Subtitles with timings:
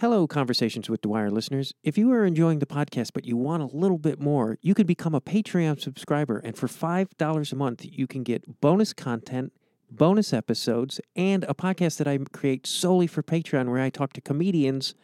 [0.00, 1.74] Hello, Conversations with Dwyer listeners.
[1.84, 4.86] If you are enjoying the podcast but you want a little bit more, you can
[4.86, 6.38] become a Patreon subscriber.
[6.38, 9.52] And for $5 a month, you can get bonus content,
[9.90, 14.22] bonus episodes, and a podcast that I create solely for Patreon where I talk to
[14.22, 14.94] comedians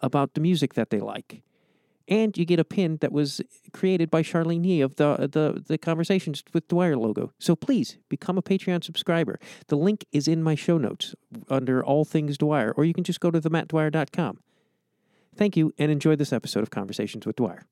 [0.00, 1.44] about the music that they like.
[2.10, 3.40] And you get a pin that was
[3.72, 7.32] created by Charlene Yee of the, uh, the, the Conversations with Dwyer logo.
[7.38, 9.38] So please become a Patreon subscriber.
[9.68, 11.14] The link is in my show notes
[11.48, 14.40] under All Things Dwyer, or you can just go to themattdwyer.com.
[15.36, 17.62] Thank you and enjoy this episode of Conversations with Dwyer.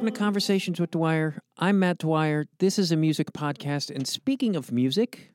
[0.00, 1.42] Welcome to Conversations with Dwyer.
[1.58, 2.46] I'm Matt Dwyer.
[2.58, 3.94] This is a music podcast.
[3.94, 5.34] And speaking of music,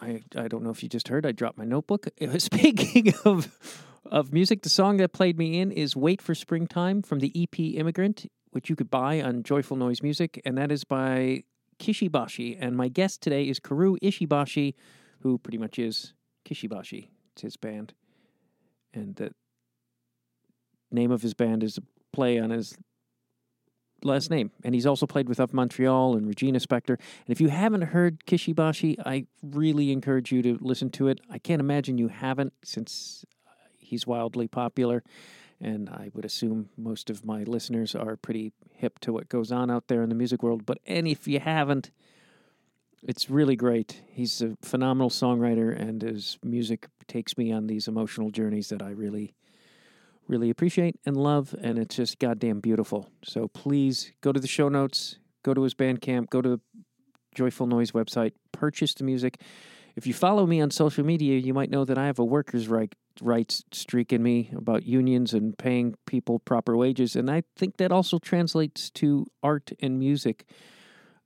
[0.00, 2.08] I, I don't know if you just heard, I dropped my notebook.
[2.20, 3.56] Uh, speaking of
[4.04, 7.78] of music, the song that played me in is Wait for Springtime from the EP
[7.78, 11.44] Emigrant, which you could buy on Joyful Noise Music, and that is by
[11.78, 12.56] Kishi Bashi.
[12.56, 14.74] And my guest today is Kaoru Ishibashi,
[15.20, 17.12] who pretty much is Kishi Bashi.
[17.34, 17.94] It's his band.
[18.92, 19.30] And the
[20.90, 22.74] name of his band is a play on his
[24.04, 24.50] last name.
[24.64, 26.98] And he's also played with Of Montreal and Regina Spektor.
[26.98, 31.20] And if you haven't heard Kishi Bashi, I really encourage you to listen to it.
[31.30, 35.02] I can't imagine you haven't since uh, he's wildly popular.
[35.60, 39.70] And I would assume most of my listeners are pretty hip to what goes on
[39.70, 40.66] out there in the music world.
[40.66, 41.92] But and if you haven't,
[43.02, 44.00] it's really great.
[44.08, 48.90] He's a phenomenal songwriter, and his music takes me on these emotional journeys that I
[48.90, 49.34] really
[50.28, 53.08] really appreciate and love, and it's just goddamn beautiful.
[53.24, 56.60] So please go to the show notes, go to his Bandcamp, go to the
[57.34, 59.40] Joyful Noise website, purchase the music.
[59.96, 62.68] If you follow me on social media, you might know that I have a workers'
[62.68, 67.76] right, rights streak in me about unions and paying people proper wages, and I think
[67.76, 70.46] that also translates to art and music.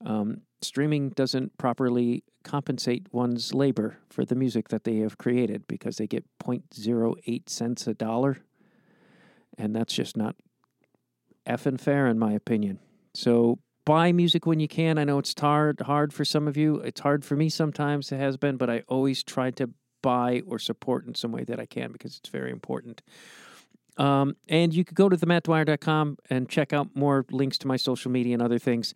[0.05, 5.97] Um, streaming doesn't properly compensate one's labor for the music that they have created because
[5.97, 8.39] they get 0.08 cents a dollar
[9.59, 10.37] and that's just not
[11.47, 12.79] effing fair in my opinion.
[13.15, 14.99] So buy music when you can.
[14.99, 16.77] I know it's hard hard for some of you.
[16.77, 18.13] It's hard for me sometimes.
[18.13, 19.71] It has been, but I always try to
[20.03, 23.03] buy or support in some way that I can because it's very important.
[23.97, 28.11] Um, and you could go to themattdwyer.com and check out more links to my social
[28.11, 28.93] media and other things.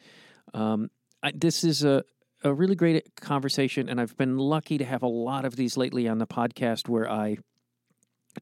[0.52, 0.90] Um,
[1.22, 2.04] I, this is a,
[2.44, 6.06] a really great conversation, and I've been lucky to have a lot of these lately
[6.06, 7.38] on the podcast where I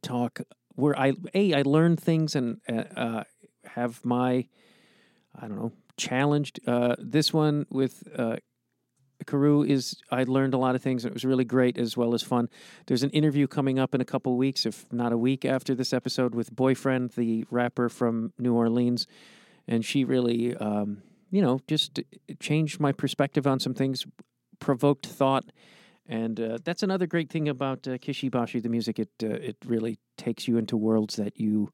[0.02, 0.40] talk
[0.78, 3.24] where I a I learn things and uh, uh,
[3.64, 4.46] have my
[5.34, 6.60] I don't know challenged.
[6.66, 8.36] Uh, this one with uh,
[9.24, 11.04] Kaoru is I learned a lot of things.
[11.04, 12.48] and It was really great as well as fun.
[12.86, 15.92] There's an interview coming up in a couple weeks, if not a week after this
[15.92, 19.08] episode, with Boyfriend, the rapper from New Orleans,
[19.66, 21.02] and she really, um,
[21.32, 22.00] you know, just
[22.38, 24.06] changed my perspective on some things,
[24.60, 25.50] provoked thought.
[26.08, 28.98] And uh, that's another great thing about uh, Kishi Bashi, the music.
[28.98, 31.70] It uh, it really takes you into worlds that you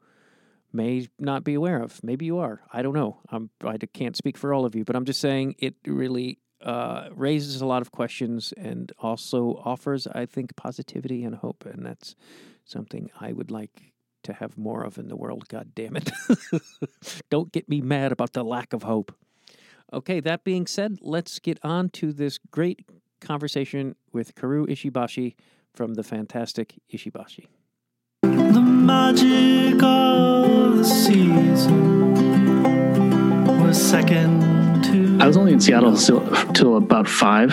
[0.73, 2.03] may not be aware of.
[2.03, 2.61] Maybe you are.
[2.73, 3.21] I don't know.
[3.31, 7.11] I'm, I can't speak for all of you, but I'm just saying it really uh,
[7.15, 11.65] raises a lot of questions and also offers, I think, positivity and hope.
[11.65, 12.17] And that's
[12.65, 15.47] something I would like to have more of in the world.
[15.49, 16.11] God damn it.
[17.31, 19.15] don't get me mad about the lack of hope.
[19.93, 22.81] Okay, that being said, let's get on to this great
[23.21, 25.35] conversation with Kaoru Ishibashi
[25.73, 27.47] from the fantastic Ishibashi.
[28.23, 32.13] The magic of the season
[33.65, 35.19] was second to.
[35.21, 37.53] I was only in Seattle till, till about five.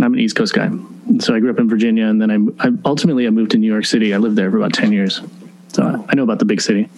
[0.00, 0.70] I'm an East Coast guy,
[1.18, 3.70] so I grew up in Virginia, and then I, I ultimately I moved to New
[3.70, 4.14] York City.
[4.14, 5.20] I lived there for about ten years,
[5.68, 6.88] so I, I know about the big city.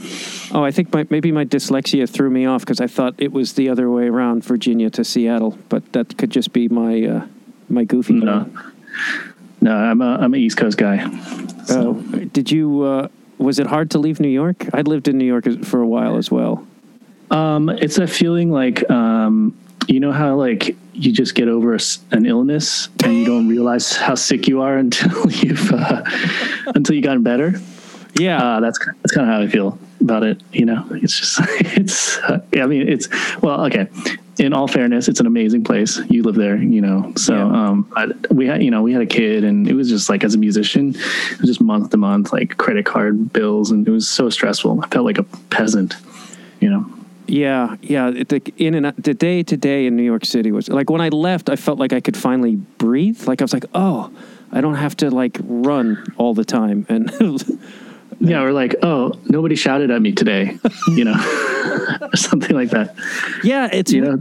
[0.52, 3.54] Oh, I think my, maybe my dyslexia threw me off because I thought it was
[3.54, 5.58] the other way around, Virginia to Seattle.
[5.68, 7.26] But that could just be my uh,
[7.70, 8.14] my goofy.
[8.14, 8.50] No,
[9.60, 11.08] no, I'm a I'm an East Coast guy.
[11.64, 11.96] So.
[11.96, 12.82] Uh, did you?
[12.82, 13.08] Uh,
[13.38, 14.66] was it hard to leave New York?
[14.74, 16.66] I lived in New York for a while as well.
[17.30, 19.56] Um, it's a feeling like um,
[19.86, 21.78] you know how like you just get over
[22.10, 26.02] an illness and you don't realize how sick you are until you've uh,
[26.74, 27.54] until you gotten better.
[28.14, 30.40] Yeah, uh, that's that's kind of how I feel about it.
[30.52, 31.38] You know, it's just
[31.76, 32.18] it's.
[32.18, 33.08] Uh, I mean, it's
[33.42, 33.88] well, okay.
[34.38, 35.98] In all fairness, it's an amazing place.
[36.08, 37.12] You live there, you know.
[37.16, 37.42] So Yeah.
[37.68, 40.24] um, I, we had you know we had a kid, and it was just like
[40.24, 43.90] as a musician, it was just month to month like credit card bills, and it
[43.90, 44.80] was so stressful.
[44.82, 45.94] I felt like a peasant.
[46.60, 46.86] You know.
[47.26, 48.10] yeah, yeah.
[48.10, 51.00] The in and out, the day to day in New York City was like when
[51.00, 53.26] I left, I felt like I could finally breathe.
[53.26, 54.10] Like I was like, oh,
[54.52, 57.10] I don't have to like run all the time and
[58.20, 60.58] Yeah, or like, oh, nobody shouted at me today,
[60.88, 61.16] you know,
[62.14, 62.94] something like that.
[63.42, 64.18] Yeah, it's You know?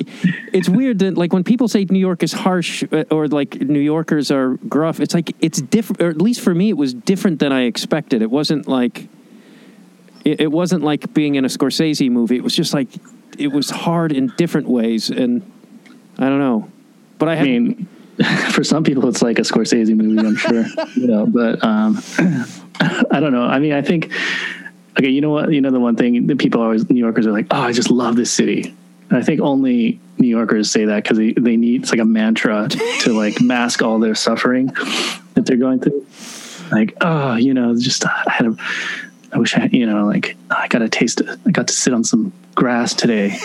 [0.54, 3.80] it's weird that like when people say New York is harsh uh, or like New
[3.80, 6.02] Yorkers are gruff, it's like it's different.
[6.02, 8.22] Or at least for me, it was different than I expected.
[8.22, 9.10] It wasn't like
[10.24, 12.38] it, it wasn't like being in a Scorsese movie.
[12.38, 12.88] It was just like
[13.38, 15.42] it was hard in different ways, and
[16.18, 16.72] I don't know.
[17.18, 17.88] But I I mean,
[18.52, 22.02] for some people, it's like a Scorsese movie, I'm sure, you know, but um,
[22.80, 23.44] I don't know.
[23.44, 24.12] I mean, I think,
[24.98, 25.52] okay, you know what?
[25.52, 27.90] You know, the one thing that people always, New Yorkers are like, oh, I just
[27.90, 28.76] love this city.
[29.10, 32.06] And I think only New Yorkers say that because they, they need, it's like a
[32.06, 34.68] mantra to like mask all their suffering
[35.34, 36.06] that they're going through.
[36.72, 38.56] Like, oh, you know, just, I had a,
[39.32, 41.94] I wish I, you know, like, I got a taste, of, I got to sit
[41.94, 43.38] on some grass today.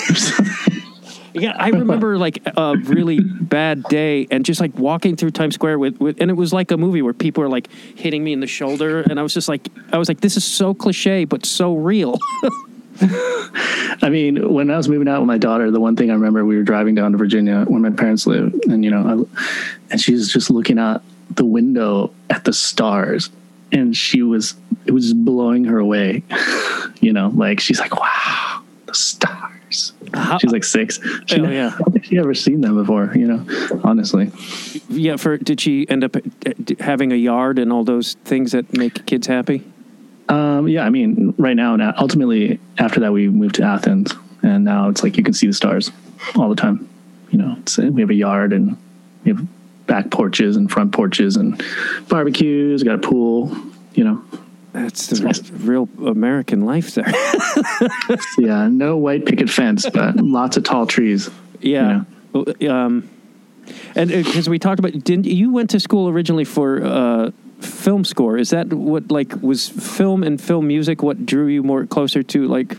[1.34, 5.80] Yeah, I remember like a really bad day and just like walking through Times Square
[5.80, 8.38] with, with and it was like a movie where people were like hitting me in
[8.38, 11.44] the shoulder and I was just like I was like this is so cliche but
[11.44, 12.18] so real.
[13.00, 16.44] I mean, when I was moving out with my daughter, the one thing I remember,
[16.44, 19.42] we were driving down to Virginia where my parents live, and you know, I,
[19.90, 23.30] and she was just looking out the window at the stars,
[23.72, 24.54] and she was,
[24.86, 26.22] it was blowing her away.
[27.00, 29.43] you know, like she's like, "Wow, the stars."
[30.14, 31.00] How- She's like six.
[31.26, 31.76] She Oh, yeah.
[32.02, 33.12] she ever seen them before?
[33.14, 34.30] You know, honestly.
[34.88, 36.20] yeah, for did she end up uh,
[36.80, 39.62] having a yard and all those things that make kids happy?
[40.28, 44.64] Um, yeah, I mean, right now, now, ultimately, after that, we moved to Athens, and
[44.64, 45.90] now it's like you can see the stars
[46.36, 46.88] all the time.
[47.30, 48.76] You know, it's, we have a yard and
[49.24, 49.46] we have
[49.86, 51.62] back porches and front porches and
[52.08, 52.82] barbecues.
[52.82, 53.54] Got a pool.
[53.94, 54.24] You know,
[54.74, 57.06] That's the real American life there.
[58.38, 61.30] yeah, no white picket fence, but lots of tall trees.
[61.60, 62.02] yeah.
[62.68, 63.08] Um
[63.94, 67.30] and because we talked about didn't you went to school originally for uh
[67.60, 71.86] film score is that what like was film and film music what drew you more
[71.86, 72.76] closer to like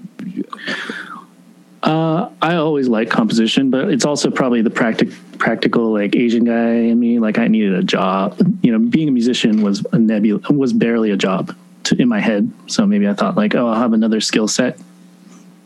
[1.82, 6.72] Uh, I always like composition, but it's also probably the practic- practical like Asian guy
[6.90, 7.20] in me.
[7.20, 8.42] Like I needed a job.
[8.64, 12.20] You know, being a musician was a nebula was barely a job to, in my
[12.20, 12.52] head.
[12.68, 14.80] So maybe I thought like, oh, I'll have another skill set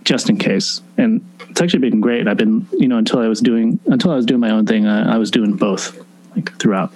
[0.03, 0.81] just in case.
[0.97, 2.27] And it's actually been great.
[2.27, 4.87] I've been, you know, until I was doing until I was doing my own thing,
[4.87, 6.03] I, I was doing both
[6.35, 6.91] like throughout.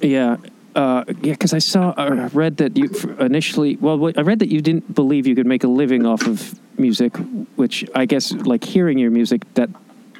[0.00, 0.36] Yeah.
[0.74, 2.88] Uh, yeah, because I saw, uh, read that you
[3.18, 3.76] initially.
[3.76, 7.16] Well, I read that you didn't believe you could make a living off of music,
[7.56, 9.70] which I guess, like hearing your music, that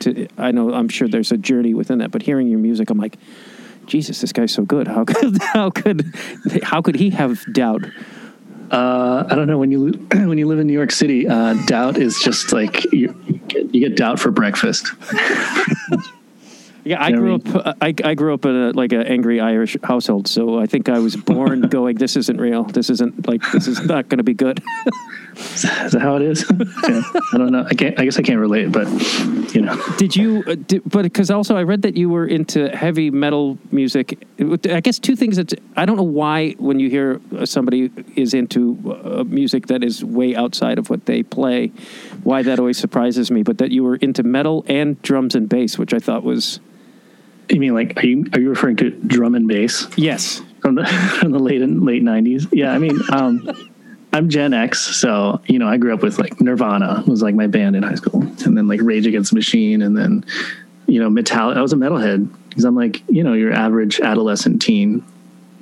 [0.00, 2.98] to, I know, I'm sure there's a journey within that, but hearing your music, I'm
[2.98, 3.18] like,
[3.86, 4.88] Jesus, this guy's so good.
[4.88, 6.12] How could, how could,
[6.62, 7.84] how could he have doubt?
[8.70, 11.96] Uh, I don't know when you when you live in New York City, uh, doubt
[11.96, 13.40] is just like you, you,
[13.72, 14.92] you get doubt for breakfast.
[16.88, 17.76] Yeah, I You know grew up.
[17.82, 20.98] I, I grew up in a, like an angry Irish household, so I think I
[20.98, 22.64] was born going, "This isn't real.
[22.64, 24.62] This isn't like this is not going to be good."
[25.36, 25.62] Is
[25.92, 26.50] that how it is?
[26.88, 27.02] yeah.
[27.34, 27.66] I don't know.
[27.68, 28.00] I can't.
[28.00, 28.88] I guess I can't relate, but
[29.54, 30.42] you know, Did you?
[30.46, 34.26] Uh, did, but because also I read that you were into heavy metal music.
[34.40, 38.32] I guess two things that I don't know why when you hear uh, somebody is
[38.32, 41.70] into uh, music that is way outside of what they play,
[42.22, 43.42] why that always surprises me.
[43.42, 46.60] But that you were into metal and drums and bass, which I thought was
[47.50, 50.86] you mean like are you are you referring to drum and bass yes, from the
[51.20, 52.46] from the late late nineties?
[52.52, 53.48] Yeah, I mean, um,
[54.12, 57.46] I'm Gen X, so you know, I grew up with like Nirvana was like my
[57.46, 60.24] band in high school, and then like Rage Against the Machine, and then
[60.86, 61.56] you know, Metallica.
[61.56, 65.04] I was a metalhead because I'm like you know your average adolescent teen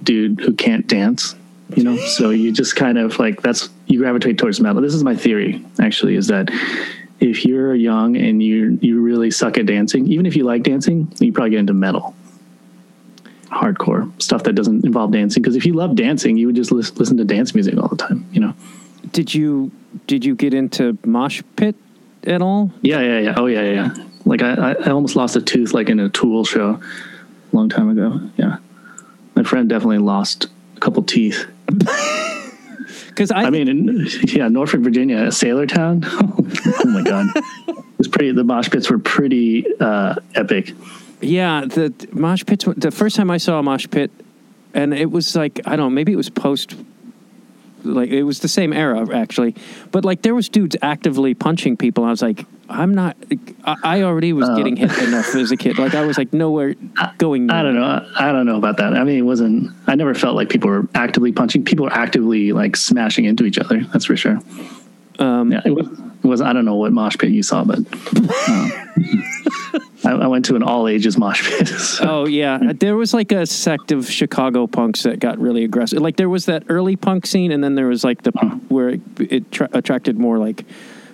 [0.02, 1.34] dude who can't dance.
[1.74, 4.80] You know, so you just kind of like that's you gravitate towards metal.
[4.80, 6.48] This is my theory, actually, is that
[7.20, 11.12] if you're young and you you really suck at dancing, even if you like dancing,
[11.18, 12.14] you probably get into metal,
[13.46, 15.42] hardcore stuff that doesn't involve dancing.
[15.42, 17.96] Because if you love dancing, you would just lis- listen to dance music all the
[17.96, 18.26] time.
[18.32, 18.54] You know?
[19.12, 19.70] did you
[20.06, 21.74] did you get into mosh pit
[22.24, 22.70] at all?
[22.82, 23.34] Yeah, yeah, yeah.
[23.36, 23.72] Oh, yeah, yeah.
[23.72, 24.04] yeah.
[24.24, 26.80] Like I, I I almost lost a tooth like in a Tool show
[27.52, 28.20] a long time ago.
[28.36, 28.58] Yeah,
[29.34, 31.46] my friend definitely lost a couple teeth.
[33.08, 36.04] Because I, I mean, in, yeah, Norfolk, Virginia, a Sailor Town.
[36.12, 36.34] Oh,
[36.86, 37.26] oh my god,
[37.68, 38.32] it was pretty.
[38.32, 40.72] The mosh pits were pretty uh, epic.
[41.20, 42.64] Yeah, the mosh pits.
[42.76, 44.10] The first time I saw a mosh pit,
[44.74, 46.76] and it was like I don't know, maybe it was post,
[47.84, 49.54] like it was the same era actually,
[49.92, 52.04] but like there was dudes actively punching people.
[52.04, 53.16] I was like, I'm not.
[53.64, 54.56] I, I already was Oh.
[54.56, 55.78] getting hit enough as a kid.
[55.78, 56.74] Like I was like nowhere
[57.16, 57.48] going.
[57.50, 57.84] I don't know.
[58.16, 58.92] I, I don't know about that.
[58.94, 59.70] I mean, it wasn't.
[59.86, 61.64] I never felt like people were actively punching.
[61.64, 63.82] People were actively like smashing into each other.
[63.92, 64.40] That's for sure.
[65.18, 65.88] Um, Yeah, it was.
[66.26, 68.72] Was I don't know what mosh pit you saw, but um,
[70.04, 71.68] I, I went to an all ages mosh pit.
[71.78, 76.00] so- Oh yeah, there was like a sect of Chicago punks that got really aggressive.
[76.00, 78.30] Like there was that early punk scene, and then there was like the
[78.68, 80.64] where it, it tra- attracted more like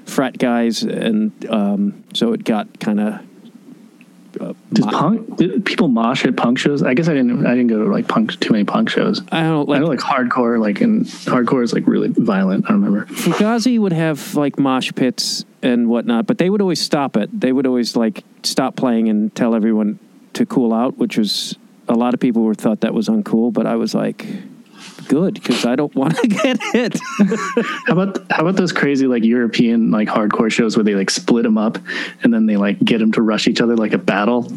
[0.06, 3.20] frat guys, and um, so it got kind of.
[4.40, 6.82] Uh, Does punk did people mosh at punk shows?
[6.82, 7.46] I guess I didn't.
[7.46, 9.20] I didn't go to like punk too many punk shows.
[9.30, 12.68] I don't I like know like hardcore, like and hardcore is like really violent.
[12.68, 13.06] I remember.
[13.06, 17.28] Fugazi would have like mosh pits and whatnot, but they would always stop it.
[17.38, 19.98] They would always like stop playing and tell everyone
[20.34, 21.56] to cool out, which was
[21.88, 23.52] a lot of people were thought that was uncool.
[23.52, 24.26] But I was like,
[25.08, 26.98] good because I don't want to get hit.
[27.86, 31.44] How about how about those crazy like European like hardcore shows where they like split
[31.44, 31.78] them up
[32.22, 34.52] and then they like get them to rush each other like a battle?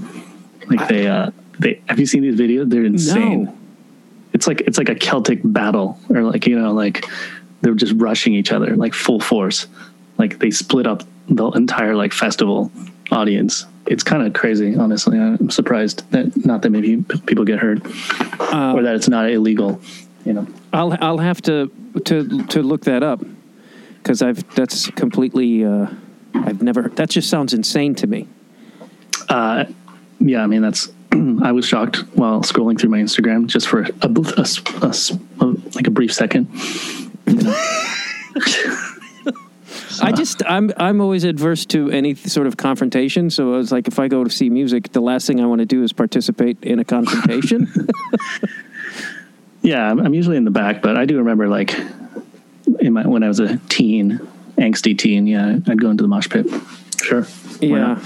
[0.67, 2.69] Like they uh they have you seen these videos?
[2.69, 3.45] They're insane.
[3.45, 3.57] No.
[4.33, 7.05] It's like it's like a Celtic battle or like you know like
[7.61, 9.67] they're just rushing each other like full force.
[10.17, 12.71] Like they split up the entire like festival
[13.11, 13.65] audience.
[13.85, 15.19] It's kind of crazy, honestly.
[15.19, 19.79] I'm surprised that not that maybe people get hurt or that it's not illegal.
[20.25, 20.47] You know.
[20.73, 21.71] I'll I'll have to
[22.05, 23.23] to to look that up
[23.97, 25.87] because I've that's completely uh,
[26.33, 28.27] I've never that just sounds insane to me.
[29.29, 29.65] Uh,
[30.19, 30.89] yeah, I mean that's.
[31.43, 34.09] I was shocked while scrolling through my Instagram just for a, a
[34.81, 34.93] a
[35.45, 36.49] a- like a brief second.
[40.01, 43.29] I just I'm I'm always adverse to any sort of confrontation.
[43.29, 45.59] So I was like, if I go to see music, the last thing I want
[45.59, 47.71] to do is participate in a confrontation.
[49.65, 51.75] Yeah, I'm, I'm usually in the back, but I do remember like
[52.79, 54.19] in my when I was a teen,
[54.57, 55.27] angsty teen.
[55.27, 56.47] Yeah, I'd go into the mosh pit.
[57.01, 57.25] Sure.
[57.59, 57.99] Yeah.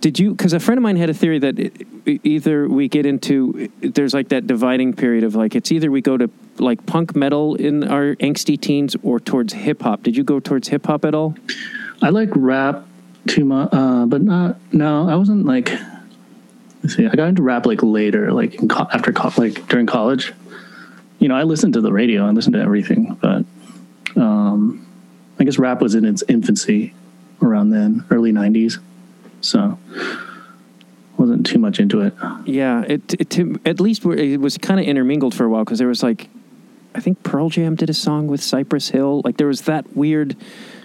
[0.00, 0.32] Did you?
[0.32, 1.86] Because a friend of mine had a theory that it,
[2.22, 6.16] either we get into there's like that dividing period of like it's either we go
[6.16, 10.02] to like punk metal in our angsty teens or towards hip hop.
[10.02, 11.34] Did you go towards hip hop at all?
[12.02, 12.84] I like rap
[13.26, 14.58] too much, uh, but not.
[14.72, 15.72] No, I wasn't like.
[16.82, 17.06] Let's see.
[17.06, 20.32] I got into rap like later, like in co- after co- like during college.
[21.26, 22.24] You know, I listened to the radio.
[22.24, 23.44] I listened to everything, but
[24.14, 24.86] um,
[25.40, 26.94] I guess rap was in its infancy
[27.42, 28.78] around then, early '90s.
[29.40, 29.76] So
[31.16, 32.14] wasn't too much into it.
[32.44, 35.88] Yeah, it, it at least it was kind of intermingled for a while because there
[35.88, 36.28] was like,
[36.94, 39.22] I think Pearl Jam did a song with Cypress Hill.
[39.24, 40.36] Like there was that weird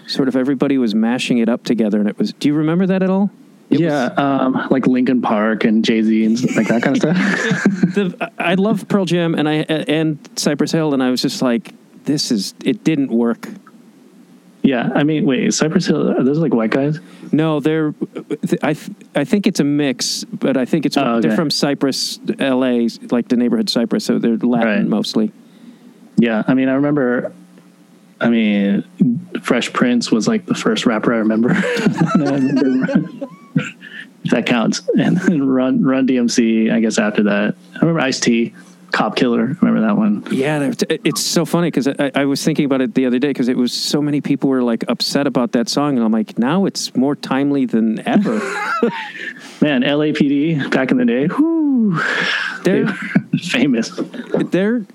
[0.08, 2.32] sort of everybody was mashing it up together, and it was.
[2.32, 3.30] Do you remember that at all?
[3.72, 7.16] It yeah, um, like Linkin Park and Jay Z and like that kind of stuff.
[7.94, 11.72] the, I love Pearl Jam and I and Cypress Hill, and I was just like,
[12.04, 13.48] this is it didn't work.
[14.62, 16.10] yeah, I mean, wait, Cypress Hill.
[16.10, 17.00] Are those like white guys?
[17.32, 17.94] No, they're.
[18.62, 18.76] I
[19.14, 23.28] I think it's a mix, but I think it's Oh, they're from Cypress, L.A., like
[23.28, 24.86] the neighborhood Cypress, so they're Latin Right.
[24.86, 25.32] mostly.
[26.18, 27.32] Yeah, I mean, I remember.
[28.20, 28.84] I mean,
[29.42, 31.54] Fresh Prince was like the first rapper I remember.
[34.30, 36.72] that counts, and then Run Run DMC.
[36.72, 38.54] I guess after that, I remember Ice T,
[38.92, 39.56] Cop Killer.
[39.60, 40.24] Remember that one?
[40.30, 43.48] Yeah, it's so funny because I, I was thinking about it the other day because
[43.48, 46.64] it was so many people were like upset about that song, and I'm like, now
[46.66, 48.38] it's more timely than ever.
[49.60, 51.26] Man, LAPD back in the day.
[51.26, 51.98] Whoo,
[52.64, 52.88] they they're
[53.40, 53.90] famous.
[54.50, 54.86] they're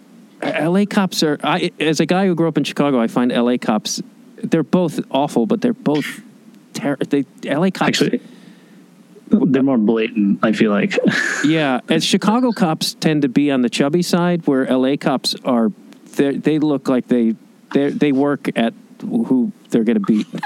[0.41, 0.85] L.A.
[0.85, 1.37] cops are.
[1.43, 3.57] I as a guy who grew up in Chicago, I find L.A.
[3.57, 4.01] cops
[4.43, 6.21] they're both awful, but they're both
[6.73, 7.71] ter- they L.A.
[7.71, 8.01] cops.
[8.01, 8.21] Actually,
[9.29, 10.39] they're more blatant.
[10.43, 10.97] I feel like.
[11.45, 15.71] Yeah, as Chicago cops tend to be on the chubby side, where LA cops are,
[16.15, 17.35] they they look like they
[17.73, 20.27] they they work at who they're going to beat.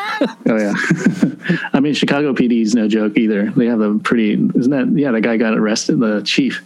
[0.48, 0.74] Oh yeah.
[1.74, 3.50] I mean, Chicago PD is no joke either.
[3.52, 4.34] They have a pretty.
[4.34, 4.92] Isn't that?
[5.00, 6.00] Yeah, the guy got arrested.
[6.00, 6.62] The chief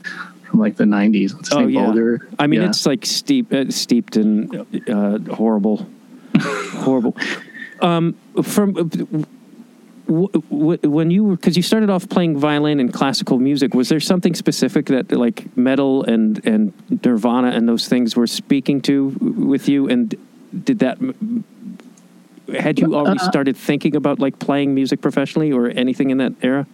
[0.49, 1.33] from like the '90s.
[1.33, 1.69] What's his Oh name?
[1.69, 2.27] yeah, Boulder.
[2.39, 2.69] I mean Yeah.
[2.69, 5.87] it's like steep uh, steeped in uh, horrible,
[6.39, 7.15] horrible.
[7.81, 8.73] Um, from.
[10.07, 13.73] Uh, w- w- when you were because you started off playing violin and classical music
[13.73, 18.81] was there something specific that like metal and and nirvana and those things were speaking
[18.81, 20.15] to with you and
[20.63, 20.97] did that
[22.59, 26.33] had you already Uh, started thinking about like playing music professionally or anything in that
[26.41, 26.65] era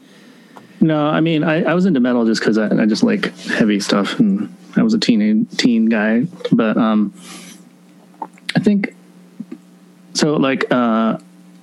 [0.82, 3.26] No, I mean, I, I was into metal just because I, I just like
[3.60, 6.26] heavy stuff, and I was a teen teen guy.
[6.52, 7.14] But um,
[8.58, 8.96] I think
[10.16, 10.38] so.
[10.38, 11.20] Like, uh,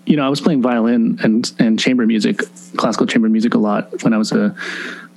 [0.08, 2.40] you know, I was playing violin and and chamber music,
[2.76, 4.56] classical chamber music a lot when I was a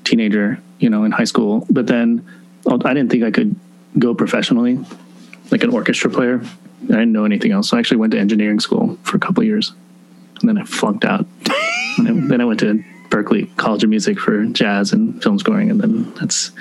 [0.03, 0.59] teenager.
[0.79, 1.65] You know, in high school.
[1.69, 2.25] But then
[2.67, 3.55] I didn't think I could
[3.99, 4.79] go professionally,
[5.51, 6.41] like an orchestra player.
[6.85, 9.43] I didn't know anything else, so I actually went to engineering school for a couple
[9.43, 9.73] years,
[10.39, 11.27] and then I flunked out.
[11.99, 15.79] and then I went to Berklee College of Music for jazz and film scoring, and
[15.79, 16.51] then that's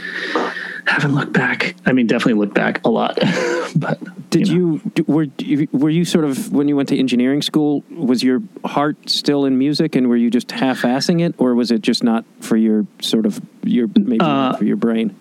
[0.87, 1.75] haven't looked back.
[1.87, 3.17] I mean, definitely looked back a lot,
[3.77, 3.99] but
[4.31, 4.55] Did know.
[4.55, 5.27] you, were
[5.73, 7.85] were you sort of when you went to engineering school?
[7.91, 11.83] Was your heart still in music, and were you just half-assing it, or was it
[11.83, 15.15] just not for your sort of your maybe Uh, for your brain?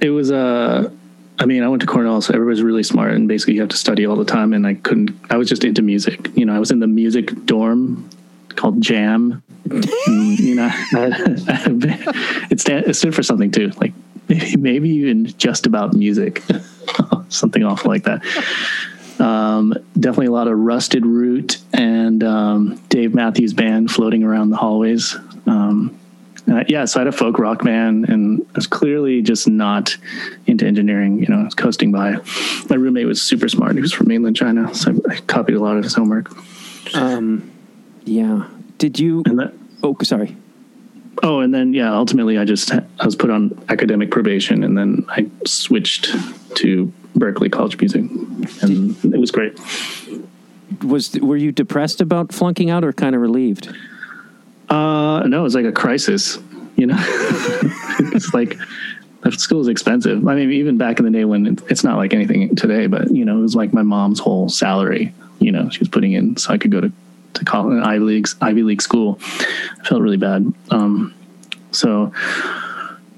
[0.00, 0.90] It was Uh,
[1.38, 3.76] I mean, I went to Cornell, so everybody's really smart, and basically you have to
[3.76, 4.52] study all the time.
[4.52, 5.10] And I couldn't.
[5.30, 6.30] I was just into music.
[6.34, 8.08] You know, I was in the music dorm
[8.56, 9.42] called Jam.
[9.70, 9.84] and,
[10.38, 10.70] you know,
[12.50, 13.92] it, stand, it stood for something too, like
[14.28, 16.42] maybe, maybe even just about music,
[17.28, 18.22] something awful like that.
[19.18, 24.56] Um, definitely a lot of Rusted Root and um, Dave Matthews Band floating around the
[24.56, 25.16] hallways.
[25.46, 25.98] Um,
[26.50, 29.96] uh, yeah, so I had a folk rock band, and I was clearly just not
[30.46, 31.18] into engineering.
[31.18, 32.16] You know, I was coasting by.
[32.68, 33.74] My roommate was super smart.
[33.74, 36.30] He was from mainland China, so I, I copied a lot of his homework.
[36.94, 37.50] Um,
[38.04, 38.46] yeah.
[38.78, 39.24] Did you?
[39.24, 40.36] That, Oh, sorry.
[41.22, 45.04] Oh, and then yeah, ultimately I just I was put on academic probation, and then
[45.08, 46.14] I switched
[46.56, 48.02] to Berklee College of Music,
[48.62, 49.58] and it was great.
[50.84, 53.68] Was were you depressed about flunking out, or kind of relieved?
[54.68, 56.38] Uh, no, it was like a crisis.
[56.76, 58.58] You know, it's like
[59.22, 60.26] that school is expensive.
[60.28, 63.24] I mean, even back in the day when it's not like anything today, but you
[63.24, 65.14] know, it was like my mom's whole salary.
[65.38, 66.92] You know, she was putting in so I could go to
[67.36, 69.18] to college, Ivy League Ivy League school.
[69.22, 70.52] I felt really bad.
[70.70, 71.14] Um,
[71.70, 72.12] so,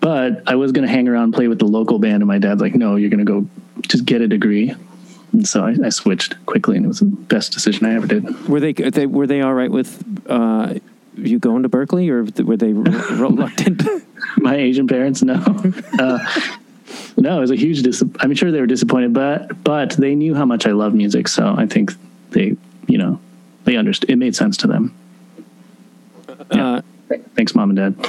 [0.00, 2.38] but I was going to hang around, and play with the local band, and my
[2.38, 3.48] dad's like, "No, you're going to go
[3.82, 4.74] just get a degree."
[5.32, 8.48] And so I, I switched quickly, and it was the best decision I ever did.
[8.48, 10.74] Were they, they were they all right with uh,
[11.16, 13.82] you going to Berklee, or were they re- reluctant?
[14.38, 15.34] my Asian parents, no,
[15.98, 16.18] uh,
[17.16, 17.82] no, it was a huge.
[17.82, 21.28] Dis- I'm sure they were disappointed, but but they knew how much I love music,
[21.28, 21.92] so I think
[22.30, 22.56] they,
[22.86, 23.20] you know,
[23.68, 24.08] they understood.
[24.10, 24.94] It made sense to them.
[26.50, 26.80] uh,
[27.34, 28.08] Thanks, mom and dad.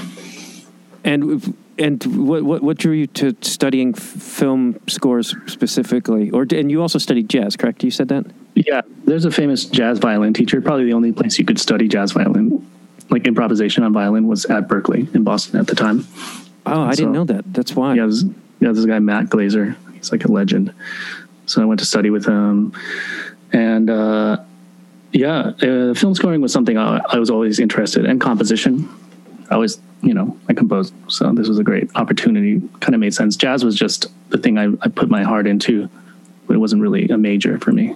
[1.03, 6.71] and and what, what what drew you to studying f- film scores specifically, or and
[6.71, 7.83] you also studied jazz, correct?
[7.83, 8.25] You said that.
[8.55, 10.61] Yeah, there's a famous jazz violin teacher.
[10.61, 12.65] Probably the only place you could study jazz violin,
[13.09, 16.05] like improvisation on violin, was at Berklee in Boston at the time.
[16.65, 17.53] Oh, I didn't know that.
[17.53, 17.95] That's why.
[17.95, 18.23] Yeah, this,
[18.59, 19.75] yeah, this guy Matt Glaser.
[19.93, 20.73] He's like a legend.
[21.45, 22.73] So I went to study with him,
[23.53, 24.37] and uh,
[25.11, 28.19] yeah, uh, film scoring was something I, I was always interested in.
[28.19, 28.89] Composition,
[29.49, 30.93] I always, you know, I composed.
[31.07, 32.61] So this was a great opportunity.
[32.79, 33.35] Kind of made sense.
[33.35, 35.89] Jazz was just the thing I, I put my heart into,
[36.47, 37.95] but it wasn't really a major for me.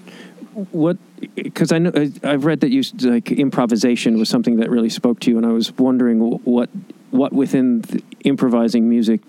[0.72, 0.98] What?
[1.36, 1.92] Because I know
[2.24, 5.52] I've read that you like improvisation was something that really spoke to you, and I
[5.52, 6.70] was wondering what
[7.12, 9.22] what within the improvising music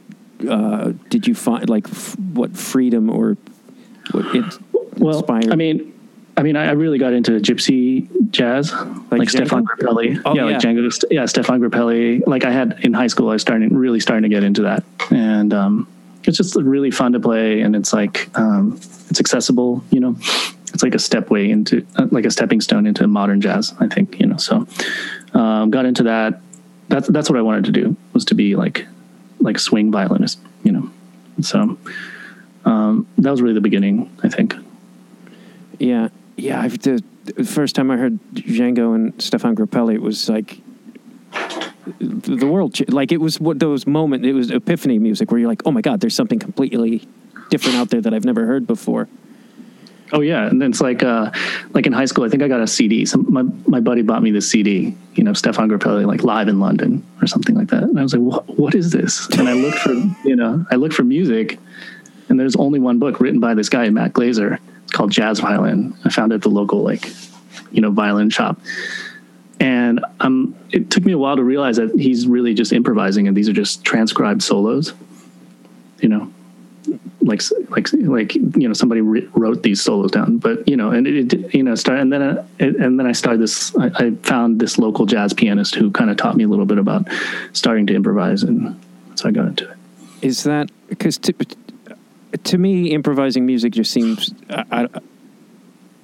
[0.48, 3.36] uh, did you find like f- what freedom or
[4.10, 4.58] what it
[4.98, 5.52] Well, inspired?
[5.52, 5.93] I mean,
[6.36, 9.46] I mean, I I really got into gypsy jazz, like, Django?
[9.46, 10.22] Stéphane Grappelli.
[10.24, 10.52] Oh, yeah, yeah.
[10.52, 11.04] like Django.
[11.10, 12.26] Yeah, Stéphane Grappelli.
[12.26, 14.84] Like I had in high school, I was starting really starting to get into that,
[15.10, 15.88] and um,
[16.24, 18.74] it's just really fun to play, and it's like um,
[19.10, 19.84] it's accessible.
[19.90, 20.16] You know,
[20.72, 23.74] it's like a stepway into uh, like a stepping stone into modern jazz.
[23.78, 24.36] I think you know.
[24.36, 24.66] So
[25.34, 26.40] um, got into that.
[26.88, 28.86] That's that's what I wanted to do was to be like
[29.40, 30.40] like swing violinist.
[30.64, 30.90] You know,
[31.42, 31.78] so
[32.64, 34.10] um, that was really the beginning.
[34.22, 34.54] I think.
[35.78, 36.60] Yeah, yeah.
[36.60, 40.60] I've, the, the first time I heard Django and Stéphane Grappelli, it was like
[41.98, 42.78] the the world.
[42.92, 44.24] Like it was what those moment.
[44.24, 47.06] It was epiphany music where you're like, oh my god, there's something completely
[47.50, 49.08] different out there that I've never heard before.
[50.12, 51.30] Oh yeah, and then it's like uh,
[51.72, 52.24] like in high school.
[52.24, 53.06] I think I got a CD.
[53.06, 54.94] Some my my buddy bought me this CD.
[55.14, 57.82] You know, Stéphane Grappelli, like live in London or something like that.
[57.84, 59.28] And I was like, what What is this?
[59.30, 59.92] And I looked for
[60.24, 61.58] you know I looked for music,
[62.28, 64.60] and there's only one book written by this guy Matt Glaser.
[64.94, 65.96] Called Jazz Violin.
[66.04, 67.12] I found it at the local like
[67.72, 68.60] you know violin shop.
[69.60, 73.36] And um, it took me a while to realize that he's really just improvising, and
[73.36, 74.94] these are just transcribed solos.
[76.00, 76.32] You know,
[77.22, 81.32] like like like you know somebody wrote these solos down but you know and it,
[81.32, 84.60] it you know start and then uh, and then i started this I, I found
[84.60, 87.08] this local jazz pianist who kind of taught me a little bit about
[87.52, 88.78] starting to improvise and
[89.14, 89.76] so i got into it
[90.20, 91.18] Is that because
[92.44, 94.88] to me, improvising music just seems I,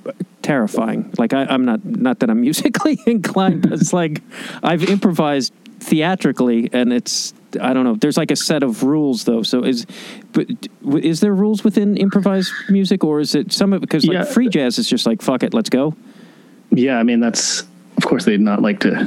[0.07, 0.12] I,
[0.43, 1.12] terrifying.
[1.19, 4.23] Like I, I'm not not that I'm musically inclined, but it's like
[4.62, 7.95] I've improvised theatrically, and it's I don't know.
[7.97, 9.43] There's like a set of rules though.
[9.43, 9.87] So is
[10.33, 10.47] but
[11.03, 14.25] is there rules within improvised music, or is it some of because like Yeah.
[14.25, 15.95] free jazz is just like fuck it, let's go.
[16.73, 17.64] yeah i mean that's
[17.97, 19.05] of course they'd not like to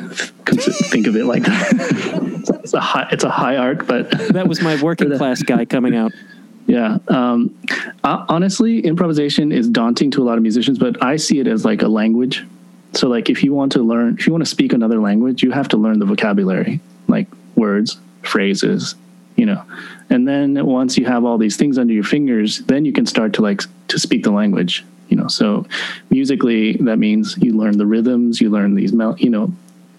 [0.91, 4.61] think of it like that it's a high it's a high art but That was
[4.61, 6.11] my working class guy coming out.
[6.73, 6.97] Yeah.
[7.07, 7.55] Um,
[8.03, 11.63] uh, honestly, improvisation is daunting to a lot of musicians, but I see it as
[11.63, 12.43] like a language.
[12.93, 15.51] So, like, if you want to learn, if you want to speak another language, you
[15.51, 18.95] have to learn the vocabulary, like words, phrases,
[19.35, 19.63] you know.
[20.09, 23.33] And then once you have all these things under your fingers, then you can start
[23.33, 25.27] to like to speak the language, you know.
[25.27, 25.67] So
[26.09, 29.53] musically, that means you learn the rhythms, you learn these, mel- you know,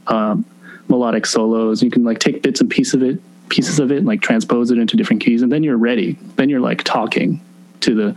[0.08, 0.44] um,
[0.88, 1.84] melodic solos.
[1.84, 4.70] You can like take bits and pieces of it, pieces of it, and, like transpose
[4.70, 6.18] it into different keys, and then you're ready.
[6.36, 7.40] Then you're like talking
[7.80, 8.16] to the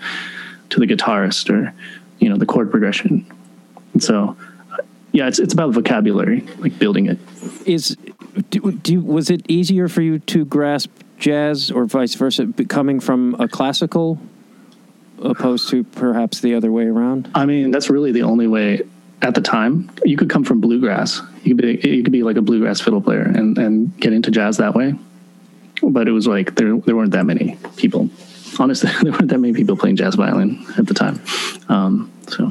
[0.70, 1.74] to the guitarist or
[2.20, 3.26] you know the chord progression.
[3.94, 4.38] And so,
[5.12, 7.18] yeah, it's it's about vocabulary, like building it.
[7.66, 7.98] Is
[8.50, 13.36] do, do was it easier for you to grasp jazz or vice versa, coming from
[13.40, 14.20] a classical
[15.20, 17.30] opposed to perhaps the other way around?
[17.34, 18.84] I mean, that's really the only way
[19.22, 19.90] at the time.
[20.06, 21.22] You could come from bluegrass.
[21.44, 24.32] You could be you could be like a bluegrass fiddle player and and get into
[24.32, 24.96] jazz that way.
[25.82, 28.10] But it was like there there weren't that many people.
[28.60, 31.22] Honestly, there weren't that many people playing jazz violin at the time.
[31.70, 32.50] Um, so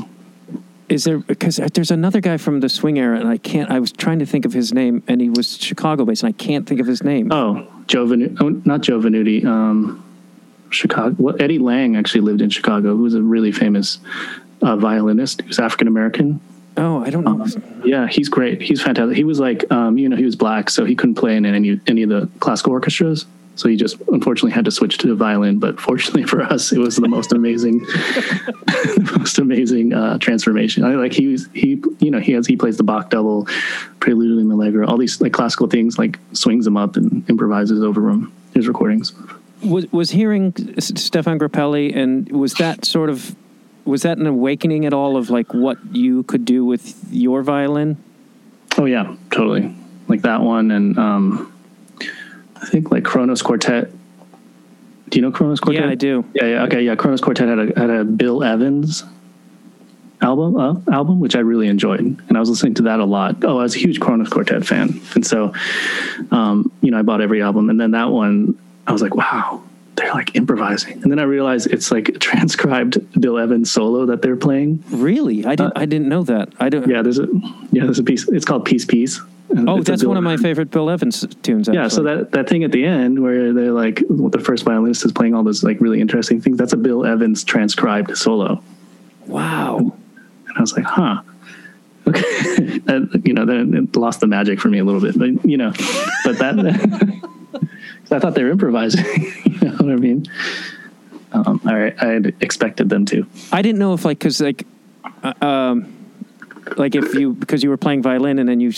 [0.89, 3.71] Is there because there's another guy from the swing era, and I can't.
[3.71, 6.37] I was trying to think of his name, and he was Chicago based, and I
[6.37, 7.33] can't think of his name.
[7.33, 9.45] oh, Joe Vanu- oh, not Joe Venuti.
[9.45, 10.03] Um,
[10.71, 11.15] Chicago.
[11.19, 12.97] Well, Eddie Lang actually lived in Chicago.
[12.97, 13.99] Who was a really famous
[14.63, 15.43] uh, violinist.
[15.43, 16.41] He was African American.
[16.77, 17.47] Oh, I don't know.
[17.85, 18.61] Yeah, he's great.
[18.61, 19.17] He's fantastic.
[19.17, 21.81] He was like, um, you know, he was black, so he couldn't play in any
[21.87, 23.27] any of the classical orchestras.
[23.55, 25.59] So he just unfortunately had to switch to the violin.
[25.59, 30.85] But fortunately for us, it was the most amazing, the most amazing uh, transformation.
[30.85, 33.49] I like he was he you know he has he plays the Bach double,
[34.01, 38.03] Prelude and Allegro, all these like classical things, like swings them up and improvises over
[38.03, 38.33] them.
[38.53, 39.15] His recordings.
[39.65, 43.35] was was hearing Stéphane Grappelli, and was that sort of
[43.87, 47.97] was that an awakening at all of like what you could do with your violin?
[48.77, 49.75] Oh yeah, totally.
[50.09, 51.53] Like that one, and um,
[52.57, 53.91] I think like Kronos Quartet.
[55.09, 55.85] Do you know Kronos Quartet?
[55.85, 56.25] Yeah, I do.
[56.35, 56.97] Yeah, yeah, okay, yeah.
[56.97, 59.05] Kronos Quartet had a had a Bill Evans
[60.23, 63.45] album, uh, album which I really enjoyed, and I was listening to that a lot.
[63.45, 65.53] Oh, I was a huge Kronos Quartet fan, and so,
[66.31, 69.63] um, you know, I bought every album, and then that one, I was like, wow,
[69.97, 74.37] they're like improvising, and then I realized it's like transcribed Bill Evans solo that they're
[74.37, 74.85] playing.
[74.91, 75.73] Really, I didn't.
[75.77, 76.53] I didn't know that.
[76.61, 76.85] I don't.
[76.85, 77.27] Uh, Yeah, there's a
[77.73, 78.29] yeah, there's a piece.
[78.29, 79.21] It's called Peace Piece.
[79.57, 81.69] Oh, that's one of my favorite Bill Evans tunes.
[81.73, 85.13] yeah, so that, that thing at the end where they're like the first violinist is
[85.13, 86.59] playing all those like really interesting things.
[86.59, 88.63] That's a Bill Evans transcribed solo,
[89.27, 89.79] wow.
[89.79, 91.23] and I was like, huh.
[92.09, 92.21] Okay,
[92.87, 95.57] that, you know, then it lost the magic for me a little bit, but you
[95.57, 95.73] know,
[96.25, 97.23] but that
[98.11, 99.05] I thought they were improvising.
[99.45, 100.27] you know what I mean?
[101.33, 103.27] Um, I I had expected them to.
[103.53, 104.67] I didn't know if like because like,
[105.23, 105.95] uh, um,
[106.77, 108.73] like if you because you were playing violin and then you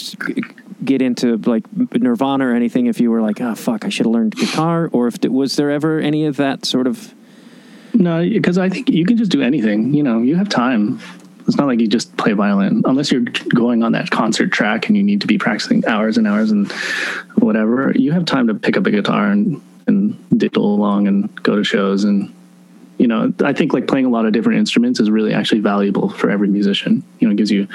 [0.85, 1.65] get into like
[1.95, 2.87] Nirvana or anything.
[2.87, 5.71] If you were like, oh fuck, I should have learned guitar, or if was there
[5.71, 7.15] ever any of that sort of
[7.95, 9.95] No, because I think you can just do anything.
[9.95, 11.01] You know, you have time.
[11.49, 14.97] It's not like you just play violin unless you're going on that concert track and
[14.97, 16.71] you need to be practicing hours and hours and
[17.37, 17.91] whatever.
[17.97, 21.65] You have time to pick up a guitar and and diddle along and go to
[21.65, 22.35] shows and
[22.99, 26.11] you know I think like playing a lot of different instruments is really actually valuable
[26.11, 27.03] for every musician.
[27.19, 27.67] You know, it gives you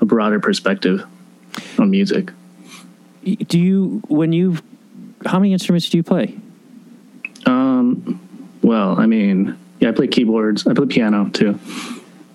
[0.00, 1.04] a broader perspective
[1.78, 2.32] on music.
[3.22, 4.56] do you when you
[5.26, 6.34] how many instruments do you play?
[7.44, 8.20] Um,
[8.62, 10.66] well, I mean, yeah, I play keyboards.
[10.66, 11.58] I play piano too.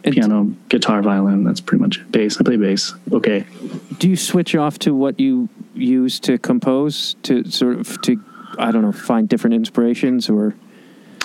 [0.05, 1.43] And Piano, guitar, violin.
[1.43, 2.11] That's pretty much it.
[2.11, 2.39] Bass.
[2.39, 2.93] I play bass.
[3.11, 3.45] Okay.
[3.99, 8.21] Do you switch off to what you use to compose to sort of to
[8.59, 10.55] I don't know find different inspirations or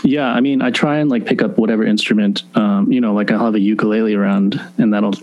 [0.04, 2.44] Yeah, I mean, I try and like pick up whatever instrument.
[2.54, 5.14] Um, you know, like I'll have a ukulele around, and that'll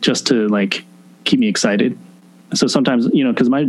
[0.00, 0.84] just to like
[1.24, 1.98] keep me excited.
[2.54, 3.64] So sometimes, you know, because my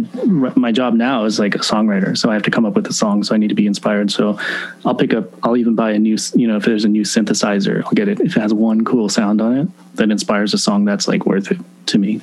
[0.55, 2.93] my job now is like a songwriter, so I have to come up with a
[2.93, 4.11] song, so I need to be inspired.
[4.11, 4.39] So
[4.85, 5.29] I'll pick up.
[5.43, 8.19] I'll even buy a new, you know, if there's a new synthesizer, I'll get it.
[8.19, 11.51] If it has one cool sound on it that inspires a song, that's like worth
[11.51, 12.21] it to me.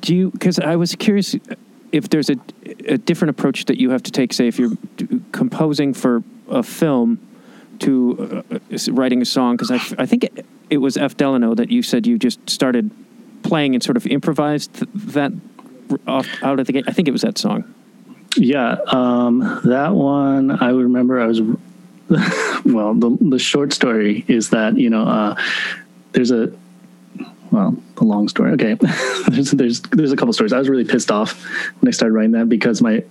[0.00, 1.36] do you because I was curious
[1.92, 2.36] if there's a
[2.86, 4.76] a different approach that you have to take say if you're
[5.32, 7.18] composing for a film
[7.78, 11.54] to uh, uh, writing a song because I, I think it, it was F Delano
[11.54, 12.90] that you said you just started
[13.42, 15.32] playing and sort of improvised th- that
[16.06, 17.64] off, out of the gate I think it was that song
[18.36, 21.20] Yeah, um, that one I remember.
[21.20, 21.40] I was
[22.64, 22.94] well.
[22.94, 25.34] The the short story is that you know uh,
[26.12, 26.52] there's a
[27.50, 28.52] well the long story.
[28.52, 28.74] Okay,
[29.28, 30.52] there's there's there's a couple stories.
[30.52, 31.42] I was really pissed off
[31.80, 33.02] when I started writing that because my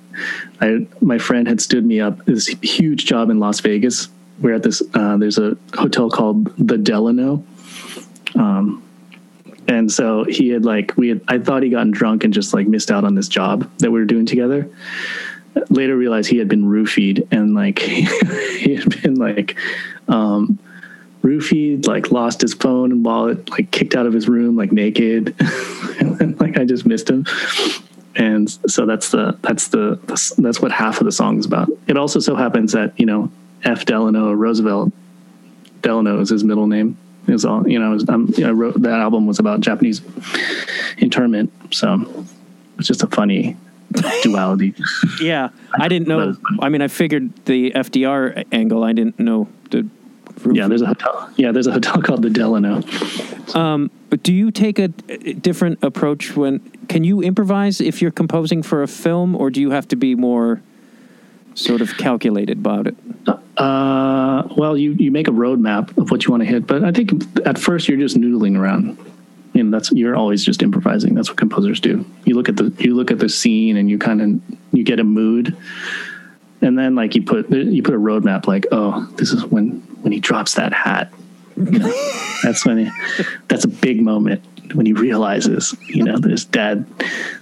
[0.62, 4.08] I my friend had stood me up this huge job in Las Vegas.
[4.40, 4.82] We're at this.
[4.94, 7.44] Uh, there's a hotel called the Delano.
[8.36, 8.84] Um,
[9.68, 12.68] and so he had like we had I thought he gotten drunk and just like
[12.68, 14.70] missed out on this job that we were doing together
[15.70, 19.58] later realized he had been roofied and like he had been like
[20.08, 20.60] um
[21.24, 25.36] roofied like lost his phone and wallet like kicked out of his room like naked
[26.00, 27.26] and like i just missed him
[28.18, 30.00] and so that's the that's the
[30.38, 31.70] that's what half of the song is about.
[31.88, 33.32] It also so happens that you know
[33.64, 33.86] F.
[33.86, 34.92] Delano Roosevelt
[35.82, 36.98] Delano is his middle name.
[37.28, 37.92] It was all you know.
[37.92, 40.02] Was, um, I wrote that album was about Japanese
[40.98, 42.26] internment, so
[42.78, 43.58] it's just a funny
[44.24, 44.74] duality.
[45.22, 46.38] Yeah, I didn't know.
[46.60, 48.84] I mean, I figured the FDR angle.
[48.84, 49.88] I didn't know the.
[50.52, 51.34] Yeah, there's a hotel.
[51.36, 52.82] Yeah, there's a hotel called the Delano.
[53.56, 56.60] Um, but do you take a, a different approach when?
[56.88, 60.16] Can you improvise if you're composing for a film, or do you have to be
[60.16, 60.62] more
[61.58, 62.96] sort of calculated about it?
[63.58, 66.92] Uh, well, you you make a roadmap of what you want to hit, but I
[66.92, 67.12] think
[67.46, 68.98] at first you're just noodling around.
[69.54, 71.16] You know, that's you're always just improvising.
[71.16, 72.06] That's what composers do.
[72.26, 75.00] You look at the you look at the scene and you kind of you get
[75.00, 75.58] a mood,
[76.62, 78.46] and then like you put you put a roadmap.
[78.46, 81.12] Like, oh, this is when when he drops that hat.
[81.56, 82.12] You know,
[82.44, 82.92] that's when he,
[83.48, 84.44] that's a big moment
[84.76, 86.86] when he realizes, you know, that his dad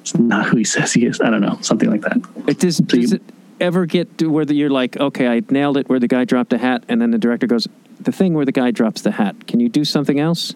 [0.04, 1.20] is not who he says he is.
[1.20, 2.18] I don't know, something like that.
[2.48, 2.78] It does.
[2.78, 3.22] does it
[3.60, 6.54] ever get to where the, you're like, okay, I nailed it, where the guy dropped
[6.54, 7.68] a hat, and then the director goes,
[8.00, 9.48] the thing where the guy drops the hat.
[9.48, 10.54] Can you do something else?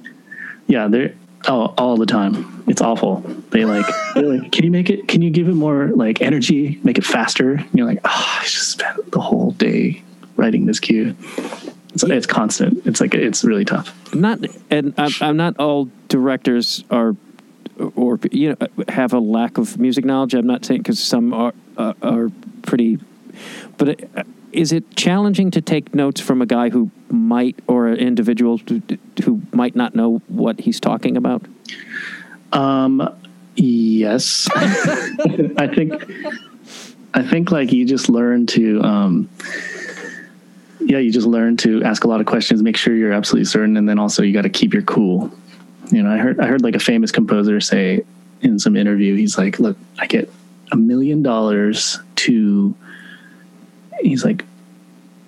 [0.68, 1.16] Yeah, they're
[1.48, 2.64] oh, all the time.
[2.68, 3.22] It's awful.
[3.50, 5.08] They like, like, can you make it?
[5.08, 6.80] Can you give it more like energy?
[6.84, 7.54] Make it faster?
[7.54, 10.04] And you're like, oh, I just spent the whole day
[10.36, 11.16] writing this cue.
[11.94, 12.86] It's, it's constant.
[12.86, 13.96] It's like it's really tough.
[14.14, 17.16] Not, and I'm, I'm not all directors are
[17.96, 20.34] or you know have a lack of music knowledge.
[20.34, 22.30] I'm not saying because some are uh, are
[22.62, 23.00] pretty,
[23.78, 27.98] but uh, is it challenging to take notes from a guy who might or an
[27.98, 28.82] individual who,
[29.24, 31.46] who might not know what he's talking about?
[32.52, 33.18] Um,
[33.56, 35.94] yes, I think
[37.14, 39.30] I think like you just learn to um,
[40.82, 43.78] yeah, you just learn to ask a lot of questions, make sure you're absolutely certain,
[43.78, 45.32] and then also you got to keep your cool.
[45.92, 48.04] You know, I heard I heard like a famous composer say
[48.42, 50.30] in some interview, he's like, "Look, I get
[50.72, 52.76] a million dollars to."
[54.02, 54.46] He's like,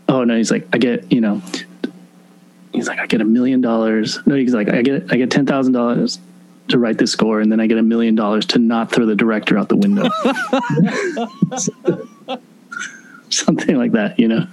[0.08, 1.42] "Oh no," he's like, "I get you know."
[2.74, 5.46] He's like, "I get a million dollars." No, he's like, "I get I get ten
[5.46, 6.20] thousand dollars
[6.70, 9.16] to write this score, and then I get a million dollars to not throw the
[9.16, 10.10] director out the window."
[13.30, 14.46] Something like that, you know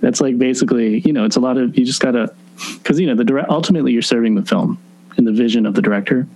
[0.00, 2.32] that's like basically you know it's a lot of you just gotta
[2.74, 4.78] because you know the direct ultimately you're serving the film
[5.16, 6.26] and the vision of the director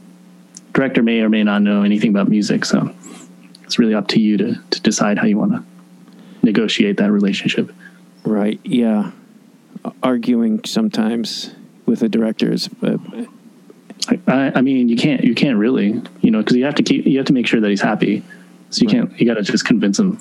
[0.72, 2.94] director may or may not know anything about music so
[3.70, 5.64] it's really up to you to to decide how you want to
[6.42, 7.70] negotiate that relationship
[8.24, 9.11] right yeah
[10.02, 11.54] arguing sometimes
[11.87, 12.68] with the directors.
[12.83, 13.28] is
[14.09, 16.83] uh, I, I mean you can't you can't really you know because you have to
[16.83, 18.22] keep you have to make sure that he's happy
[18.70, 19.09] so you right.
[19.09, 20.18] can't you got to just convince him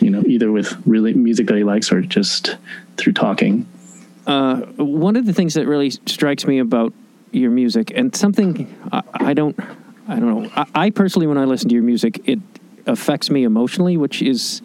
[0.00, 2.56] you know, either with really music that he likes or just
[2.96, 3.66] through talking.
[4.26, 6.92] Uh, one of the things that really strikes me about
[7.32, 9.58] your music, and something I, I don't,
[10.08, 10.50] I don't know.
[10.54, 12.40] I, I, personally, when I listen to your music, it
[12.86, 14.62] affects me emotionally, which is,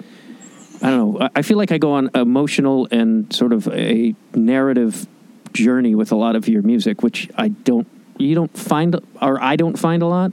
[0.82, 1.30] I don't know.
[1.36, 5.08] I feel like I go on emotional and sort of a narrative
[5.54, 9.56] journey with a lot of your music, which I don't, you don't find, or I
[9.56, 10.32] don't find a lot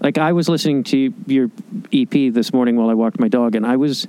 [0.00, 1.50] like I was listening to your
[1.92, 4.06] EP this morning while I walked my dog, and I was,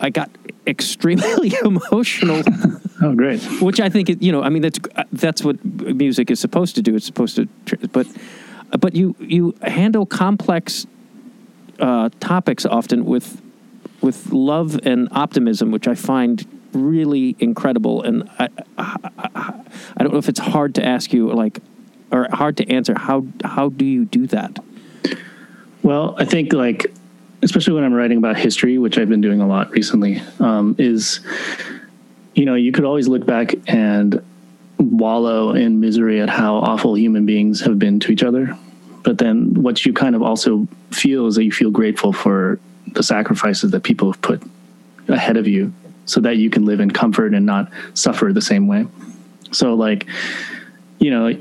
[0.00, 0.30] I got
[0.66, 2.42] extremely emotional.
[3.02, 3.42] oh, great!
[3.62, 6.82] Which I think, you know, I mean, that's uh, that's what music is supposed to
[6.82, 6.94] do.
[6.94, 7.48] It's supposed to,
[7.88, 8.06] but
[8.78, 10.86] but you you handle complex
[11.80, 13.40] uh, topics often with
[14.00, 18.02] with love and optimism, which I find really incredible.
[18.02, 18.96] And I, I,
[19.96, 21.60] I, don't know if it's hard to ask you, like,
[22.12, 22.94] or hard to answer.
[22.96, 24.58] How how do you do that?
[25.82, 26.92] Well, I think like,
[27.42, 31.20] especially when I'm writing about history, which I've been doing a lot recently, um, is,
[32.34, 34.22] you know, you could always look back and
[34.78, 38.56] wallow in misery at how awful human beings have been to each other.
[39.06, 43.04] But then what you kind of also feel is that you feel grateful for the
[43.04, 44.42] sacrifices that people have put
[45.06, 45.72] ahead of you
[46.06, 48.84] so that you can live in comfort and not suffer the same way.
[49.52, 50.06] So like,
[50.98, 51.38] you know,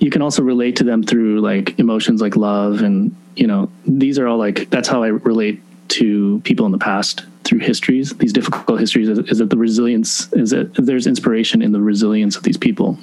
[0.00, 4.18] you can also relate to them through like emotions like love and you know, these
[4.18, 8.34] are all like that's how I relate to people in the past through histories, these
[8.34, 12.42] difficult histories, is, is that the resilience is that there's inspiration in the resilience of
[12.42, 12.98] these people,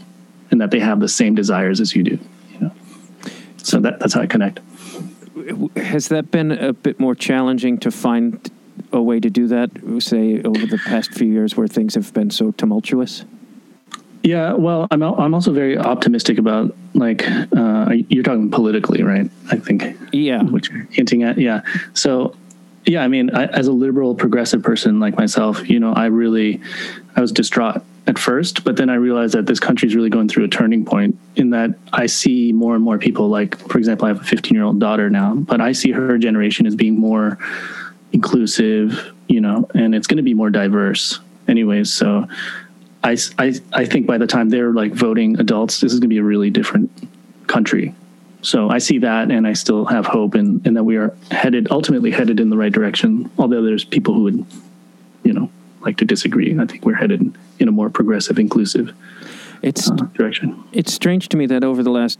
[0.51, 2.19] and that they have the same desires as you do.
[3.63, 4.59] So that that's how I connect.
[5.75, 8.51] Has that been a bit more challenging to find
[8.91, 9.71] a way to do that?
[9.99, 13.25] Say over the past few years, where things have been so tumultuous.
[14.23, 19.29] Yeah, well, I'm I'm also very optimistic about like uh, you're talking politically, right?
[19.51, 19.83] I think.
[20.13, 20.43] Yeah.
[20.43, 21.61] Which you're hinting at, yeah.
[21.93, 22.35] So,
[22.85, 26.61] yeah, I mean, I, as a liberal, progressive person like myself, you know, I really,
[27.15, 30.27] I was distraught at first, but then I realized that this country is really going
[30.27, 34.05] through a turning point in that I see more and more people like, for example,
[34.05, 36.99] I have a 15 year old daughter now, but I see her generation as being
[36.99, 37.37] more
[38.11, 41.93] inclusive, you know, and it's going to be more diverse anyways.
[41.93, 42.27] So
[43.03, 46.13] I, I, I think by the time they're like voting adults, this is going to
[46.13, 46.91] be a really different
[47.47, 47.95] country.
[48.41, 51.69] So I see that, and I still have hope in, in that we are headed,
[51.71, 53.31] ultimately headed in the right direction.
[53.37, 54.45] Although there's people who would,
[55.23, 55.49] you know,
[55.83, 56.57] like to disagree.
[56.59, 58.93] I think we're headed in a more progressive, inclusive
[59.61, 60.63] It's uh, direction.
[60.71, 62.19] it's strange to me that over the last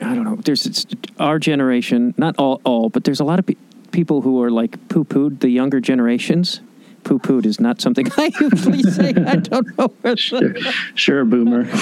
[0.00, 0.86] I don't know, there's it's
[1.18, 3.56] our generation, not all all, but there's a lot of pe-
[3.90, 6.60] people who are like poo-pooed the younger generations.
[7.04, 9.08] Poo-pooed is not something I usually say.
[9.10, 10.54] I don't know Sure,
[10.94, 11.66] sure boomer.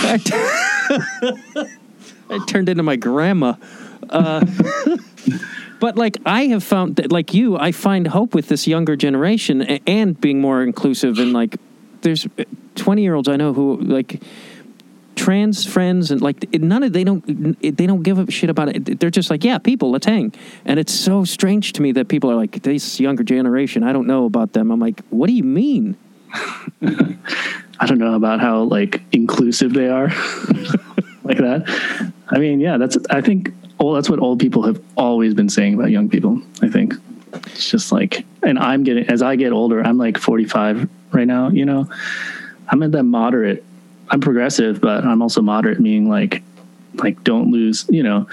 [2.28, 3.54] I turned into my grandma.
[4.08, 4.44] Uh,
[5.80, 9.62] but like I have found that, like you, I find hope with this younger generation
[9.62, 11.18] and being more inclusive.
[11.18, 11.56] And like,
[12.02, 14.22] there's uh, twenty year olds I know who like
[15.16, 19.00] trans friends and like none of they don't they don't give a shit about it.
[19.00, 20.32] They're just like, yeah, people, let's hang.
[20.64, 24.06] And it's so strange to me that people are like, this younger generation, I don't
[24.06, 24.70] know about them.
[24.70, 25.96] I'm like, what do you mean?
[27.78, 30.08] I don't know about how like inclusive they are,
[31.24, 32.12] like that.
[32.28, 32.96] I mean, yeah, that's.
[33.10, 33.52] I think.
[33.78, 36.40] Well, that's what old people have always been saying about young people.
[36.62, 36.94] I think
[37.32, 39.82] it's just like, and I'm getting as I get older.
[39.82, 41.50] I'm like 45 right now.
[41.50, 41.88] You know,
[42.68, 43.64] I'm in that moderate.
[44.08, 46.42] I'm progressive, but I'm also moderate, meaning like,
[46.94, 47.86] like don't lose.
[47.90, 48.28] You know,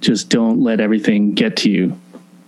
[0.00, 1.98] just don't let everything get to you.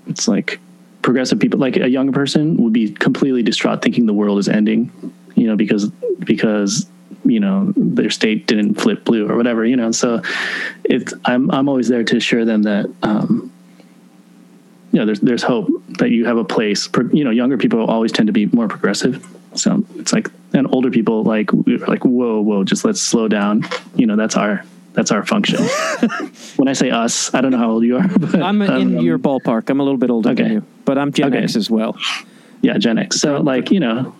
[0.07, 0.61] It's like
[1.03, 4.91] progressive people, like a young person, would be completely distraught, thinking the world is ending.
[5.35, 5.89] You know, because
[6.21, 6.87] because
[7.25, 9.65] you know their state didn't flip blue or whatever.
[9.65, 10.23] You know, so
[10.85, 12.91] it's I'm I'm always there to assure them that.
[13.03, 13.51] Um,
[14.93, 16.89] you know, there's there's hope that you have a place.
[17.13, 19.27] You know, younger people always tend to be more progressive.
[19.55, 23.65] So it's like, and older people like we're like, whoa, whoa, just let's slow down.
[23.97, 25.65] You know, that's our that's our function.
[26.57, 28.07] when I say us, I don't know how old you are.
[28.07, 29.69] But, I'm in um, your ballpark.
[29.69, 30.55] I'm a little bit older than Okay.
[30.55, 31.43] you, but I'm Gen Okay.
[31.43, 31.99] X as well.
[32.63, 33.21] yeah, Gen X.
[33.21, 34.15] So like you know,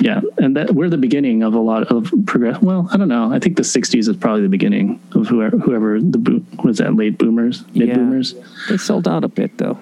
[0.00, 2.60] yeah, and that we're the beginning of a lot of progress.
[2.60, 3.32] Well, I don't know.
[3.32, 6.94] I think the '60s is probably the beginning of whoever whoever the boot was that
[6.96, 8.34] late boomers, mid boomers.
[8.68, 9.78] They sold out a bit though.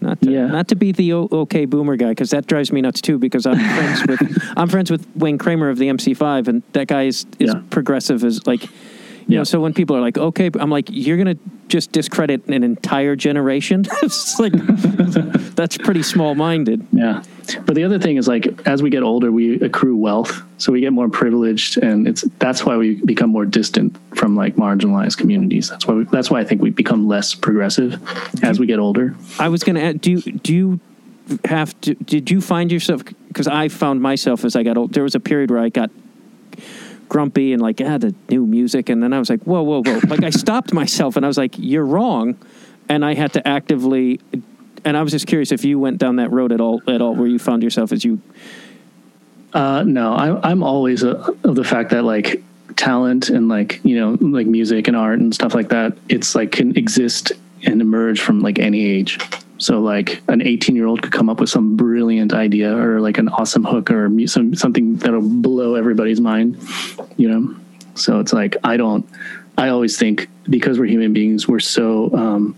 [0.00, 0.46] Not to, Yeah.
[0.48, 3.18] not to be the okay boomer guy because that drives me nuts too.
[3.18, 7.04] Because I'm friends with I'm friends with Wayne Kramer of the MC5, and that guy
[7.04, 7.60] is is Yeah.
[7.70, 8.64] progressive as like.
[9.28, 9.38] You Yeah.
[9.40, 11.34] know, so when people are like, "Okay," I'm like, "You're gonna
[11.66, 14.52] just discredit an entire generation." it's like
[15.56, 16.86] that's pretty small-minded.
[16.92, 17.22] Yeah.
[17.54, 20.80] But the other thing is like as we get older, we accrue wealth, so we
[20.80, 25.68] get more privileged, and it's that's why we become more distant from like marginalized communities.
[25.68, 28.00] That's why we, that's why I think we become less progressive
[28.42, 29.14] as we get older.
[29.38, 30.80] I was gonna add, do do you
[31.44, 31.94] have to?
[31.94, 33.04] Did you find yourself?
[33.28, 34.92] Because I found myself as I got old.
[34.92, 35.90] There was a period where I got
[37.08, 40.00] grumpy and like, ah, the new music, and then I was like, whoa, whoa, whoa!
[40.08, 42.36] like I stopped myself and I was like, you're wrong,
[42.88, 44.20] and I had to actively.
[44.84, 47.14] And I was just curious if you went down that road at all, at all,
[47.14, 48.20] where you found yourself as you.
[49.52, 52.42] Uh, no, I, I'm always a, of the fact that like
[52.76, 56.52] talent and like you know like music and art and stuff like that, it's like
[56.52, 57.32] can exist
[57.64, 59.18] and emerge from like any age.
[59.58, 63.18] So like an 18 year old could come up with some brilliant idea or like
[63.18, 66.58] an awesome hook or some something that'll blow everybody's mind,
[67.16, 67.56] you know.
[67.94, 69.08] So it's like I don't.
[69.58, 72.54] I always think because we're human beings, we're so um,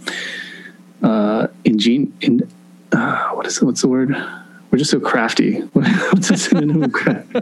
[1.02, 2.48] uh, ingene in
[2.92, 3.64] uh, what is it?
[3.64, 4.16] What's the word?
[4.70, 5.61] We're just so crafty.
[5.72, 7.37] What's a synonym of craft?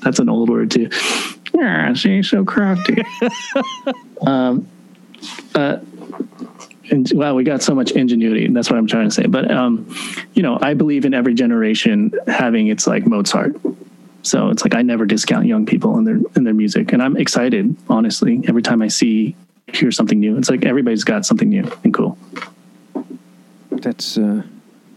[0.00, 0.88] That's an old word too.
[1.52, 3.02] Yeah, she's so crafty.
[4.26, 4.66] um,
[5.54, 5.78] uh,
[6.90, 8.48] and wow, we got so much ingenuity.
[8.48, 9.26] That's what I'm trying to say.
[9.26, 9.94] But um,
[10.34, 13.56] you know, I believe in every generation having its like Mozart.
[14.22, 17.16] So it's like I never discount young people and their and their music, and I'm
[17.16, 19.36] excited honestly every time I see
[19.72, 20.36] hear something new.
[20.36, 22.18] It's like everybody's got something new and cool.
[23.82, 24.18] That's.
[24.18, 24.42] Uh,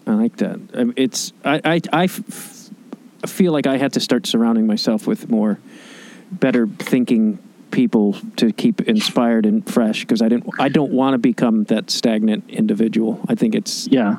[0.05, 0.59] I like that.
[0.73, 1.33] Um, It's.
[1.43, 1.61] I.
[1.63, 1.81] I.
[1.91, 2.69] I f-
[3.25, 5.59] feel like I had to start surrounding myself with more
[6.31, 7.39] better thinking
[7.71, 10.49] people to keep inspired and fresh because I didn't.
[10.59, 13.19] I don't want to become that stagnant individual.
[13.27, 13.87] I think it's.
[13.87, 14.17] Yeah,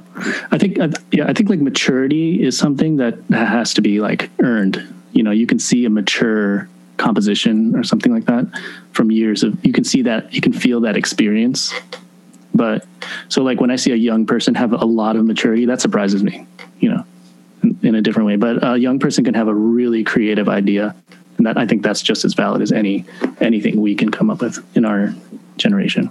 [0.50, 0.78] I think
[1.10, 4.94] yeah, I think like maturity is something that has to be like earned.
[5.12, 6.68] You know, you can see a mature
[6.98, 8.46] composition or something like that
[8.92, 9.64] from years of.
[9.64, 11.72] You can see that you can feel that experience.
[12.58, 12.84] But
[13.28, 16.22] so like when I see a young person have a lot of maturity, that surprises
[16.22, 16.46] me.
[16.80, 17.04] You know,
[17.62, 18.36] in, in a different way.
[18.36, 20.94] But a young person can have a really creative idea,
[21.38, 23.06] and that I think that's just as valid as any
[23.40, 25.14] anything we can come up with in our
[25.56, 26.10] generation.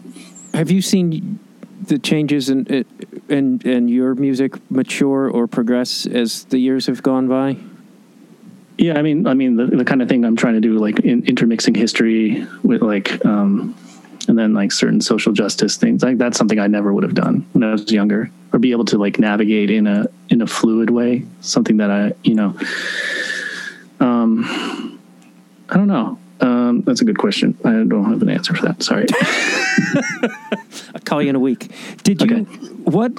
[0.54, 1.40] Have you seen
[1.86, 2.86] the changes in
[3.30, 7.58] in in your music mature or progress as the years have gone by?
[8.78, 11.00] Yeah, I mean, I mean, the, the kind of thing I'm trying to do, like
[11.00, 13.76] in, intermixing history with like, um,
[14.28, 16.04] and then like certain social justice things.
[16.04, 18.86] Like that's something I never would have done when I was younger, or be able
[18.86, 21.26] to like navigate in a in a fluid way.
[21.42, 22.56] Something that I, you know,
[24.00, 25.00] um,
[25.70, 26.20] I don't know.
[26.40, 27.58] Um, that's a good question.
[27.66, 28.84] I don't have an answer for that.
[28.84, 29.06] Sorry.
[30.94, 31.72] I'll call you in a week.
[32.04, 32.44] Did you Okay.
[32.84, 33.12] what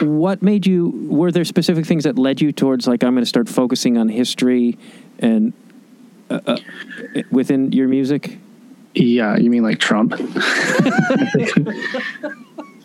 [0.00, 3.28] what made you were there specific things that led you towards like I'm going to
[3.28, 4.78] start focusing on history
[5.18, 5.52] and
[6.30, 6.56] uh, uh,
[7.30, 8.38] within your music?
[8.94, 10.10] Yeah, you mean like Trump?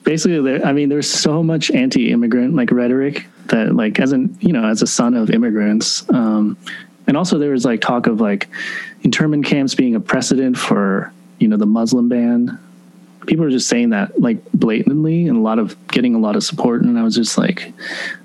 [0.03, 0.65] Basically, there.
[0.65, 4.81] I mean, there's so much anti-immigrant like rhetoric that, like, as an you know, as
[4.81, 6.57] a son of immigrants, um,
[7.05, 8.49] and also there was like talk of like
[9.03, 12.57] internment camps being a precedent for you know the Muslim ban.
[13.27, 16.43] People were just saying that like blatantly, and a lot of getting a lot of
[16.43, 17.71] support, and I was just like,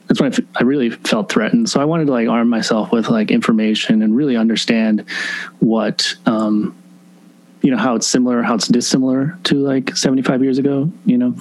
[0.07, 1.69] that's when I, f- I really felt threatened.
[1.69, 5.05] So I wanted to like arm myself with like information and really understand
[5.59, 6.15] what.
[6.25, 6.75] Um,
[7.65, 11.35] you know how it's similar how it's dissimilar to like 75 years ago you know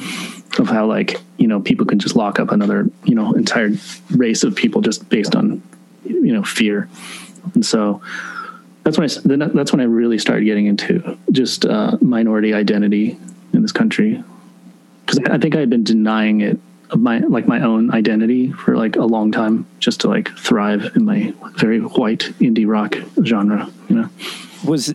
[0.59, 3.71] of how like you know people can just lock up another you know entire
[4.11, 5.61] race of people just based on
[6.05, 6.89] you know fear.
[7.53, 8.01] And so
[8.83, 13.17] that's when i that's when i really started getting into just uh, minority identity
[13.53, 14.23] in this country.
[15.05, 16.59] Because i think i had been denying it
[16.91, 20.95] of my like my own identity for like a long time just to like thrive
[20.95, 22.95] in my very white indie rock
[23.25, 24.09] genre you know?
[24.65, 24.93] Was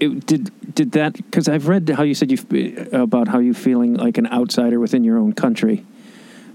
[0.00, 3.94] it, did did that because I've read how you said you about how you feeling
[3.94, 5.84] like an outsider within your own country,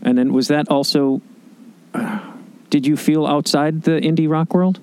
[0.01, 1.21] and then was that also?
[1.93, 2.19] Uh,
[2.69, 4.79] did you feel outside the indie rock world?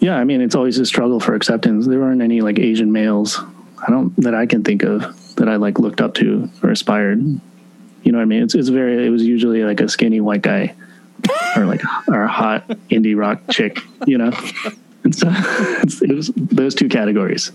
[0.00, 1.86] Yeah, I mean, it's always a struggle for acceptance.
[1.86, 3.40] There aren't any like Asian males,
[3.86, 7.18] I don't that I can think of that I like looked up to or aspired.
[7.18, 8.42] You know what I mean?
[8.42, 9.06] It's it's very.
[9.06, 10.74] It was usually like a skinny white guy,
[11.56, 13.80] or like or a hot indie rock chick.
[14.06, 14.32] You know,
[15.04, 15.14] Uh, and
[15.92, 17.52] so it was those two categories.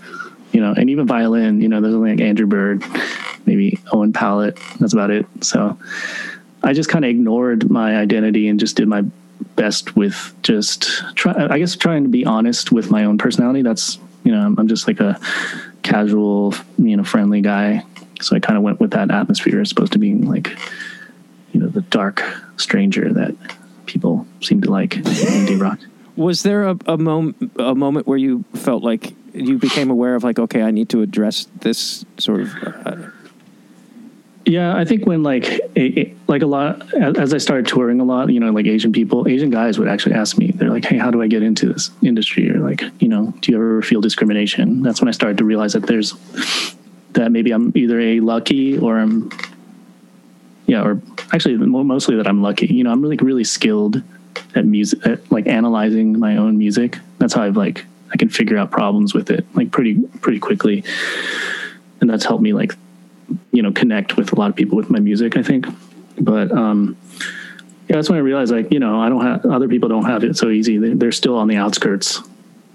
[0.54, 1.62] You know, and even violin.
[1.62, 2.84] You know, there's only like Andrew Bird,
[3.46, 4.58] maybe Owen Pallett.
[4.80, 5.26] That's about it.
[5.42, 5.78] So
[6.64, 9.04] I just kind of ignored my identity and just did my
[9.56, 13.62] best with just try I guess trying to be honest with my own personality.
[13.62, 15.20] That's you know, I'm, I'm just like a
[15.84, 17.84] casual, you know, friendly guy.
[18.20, 20.58] So I kind of went with that atmosphere as opposed to being like,
[21.54, 22.22] you know, the dark
[22.58, 23.36] stranger that
[23.86, 25.80] people seem to like in indie rock.
[26.18, 30.24] Was there a, a moment a moment where you felt like you became aware of
[30.24, 32.96] like okay, I need to address this sort of uh,
[34.46, 35.46] Yeah, I think when like
[36.28, 39.50] like a lot as I started touring a lot, you know, like Asian people, Asian
[39.50, 42.50] guys would actually ask me, they're like, "Hey, how do I get into this industry?"
[42.50, 44.82] Or like, you know, do you ever feel discrimination?
[44.82, 46.14] That's when I started to realize that there's
[47.12, 49.30] that maybe I'm either a lucky or I'm
[50.68, 51.02] yeah, or
[51.32, 52.68] actually mostly that I'm lucky.
[52.68, 54.02] You know, I'm like really skilled
[54.58, 56.98] at music, at like analyzing my own music.
[57.20, 60.84] That's how I've like I can figure out problems with it like pretty pretty quickly,
[62.02, 62.74] and that's helped me like
[63.52, 65.68] you know connect with a lot of people with my music i think.
[66.20, 66.98] But um
[67.88, 70.24] yeah that's when i realized like you know i don't have other people don't have
[70.24, 70.78] it so easy.
[70.78, 72.22] They, they're still on the outskirts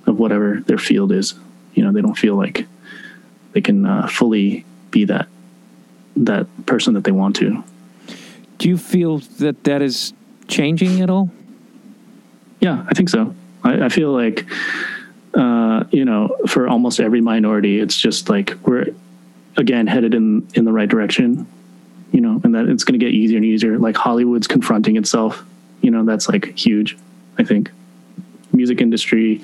[0.06, 1.34] of whatever their field is.
[1.74, 2.66] You know they don't feel like
[3.52, 5.26] they can uh, fully be that
[6.16, 7.64] that person that they want to.
[8.58, 10.12] Do you feel that that is
[10.46, 11.30] changing at all?
[12.62, 13.34] Yeah, I think so.
[13.64, 14.46] I, I feel like,
[15.34, 18.94] uh, you know, for almost every minority, it's just like we're
[19.56, 21.46] again headed in in the right direction,
[22.12, 23.78] you know, and that it's going to get easier and easier.
[23.78, 25.44] Like Hollywood's confronting itself,
[25.80, 26.96] you know, that's like huge.
[27.36, 27.70] I think
[28.52, 29.42] music industry.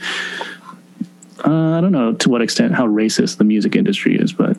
[1.44, 4.56] Uh, I don't know to what extent how racist the music industry is, but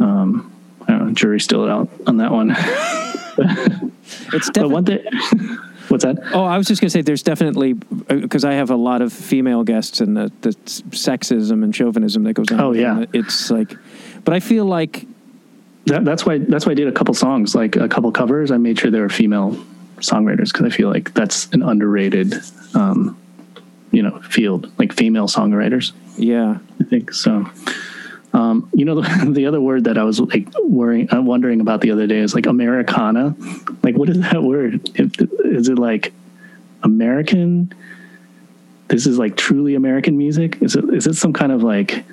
[0.00, 0.52] um,
[0.88, 2.56] I don't know, jury's still out on that one.
[4.34, 4.72] It's but definitely.
[4.72, 5.58] one thing,
[5.92, 6.18] what's that?
[6.32, 9.62] Oh, I was just gonna say, there's definitely because I have a lot of female
[9.62, 12.60] guests and the, the sexism and chauvinism that goes on.
[12.60, 13.04] Oh, yeah.
[13.12, 13.76] it's like,
[14.24, 15.06] but I feel like
[15.86, 18.50] that, that's why that's why I did a couple songs, like a couple covers.
[18.50, 19.56] I made sure they were female
[19.98, 22.34] songwriters because I feel like that's an underrated,
[22.74, 23.20] um,
[23.90, 25.92] you know, field, like female songwriters.
[26.16, 27.48] yeah, I think so.
[28.32, 31.80] Um, you know, the, the other word that I was like worrying, uh, wondering about
[31.80, 33.36] the other day is like Americana.
[33.82, 34.90] Like, what is that word?
[34.94, 36.12] If, is it like
[36.82, 37.72] American?
[38.88, 40.60] This is like truly American music.
[40.62, 42.04] Is it is it some kind of like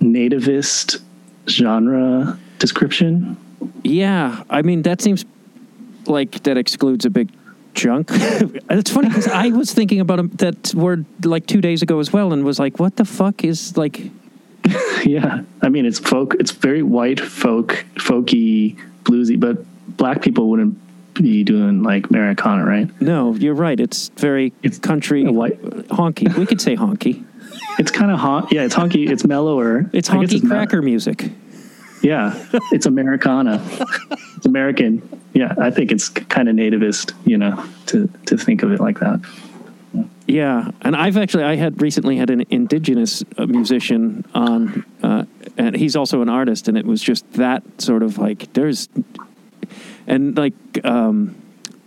[0.00, 1.00] nativist
[1.48, 3.36] genre description?
[3.82, 4.42] yeah.
[4.50, 5.24] I mean, that seems
[6.06, 7.30] like that excludes a big
[7.74, 8.08] chunk.
[8.12, 12.12] it's funny because I was thinking about um, that word like two days ago as
[12.12, 14.10] well, and was like, what the fuck is like?
[15.06, 16.34] Yeah, I mean it's folk.
[16.40, 19.38] It's very white folk, folky, bluesy.
[19.38, 19.58] But
[19.96, 20.76] black people wouldn't
[21.14, 22.88] be doing like Americana, right?
[23.00, 23.78] No, you're right.
[23.78, 26.34] It's very It's country white- honky.
[26.36, 27.24] We could say honky.
[27.78, 28.52] It's kind of hot.
[28.52, 29.08] Yeah, it's honky.
[29.08, 29.88] It's mellower.
[29.92, 31.30] It's honky me- cracker music.
[32.02, 32.34] Yeah,
[32.72, 33.62] it's Americana.
[34.36, 35.02] it's American.
[35.34, 38.98] Yeah, I think it's kind of nativist, you know, to to think of it like
[39.00, 39.20] that.
[40.26, 45.24] Yeah, and I've actually I had recently had an indigenous uh, musician on, uh,
[45.56, 48.88] and he's also an artist, and it was just that sort of like there's,
[50.08, 50.54] and like
[50.84, 51.36] um,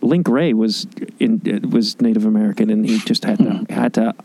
[0.01, 0.87] Link Wray was
[1.19, 4.15] in uh, was Native American, and he just had to had to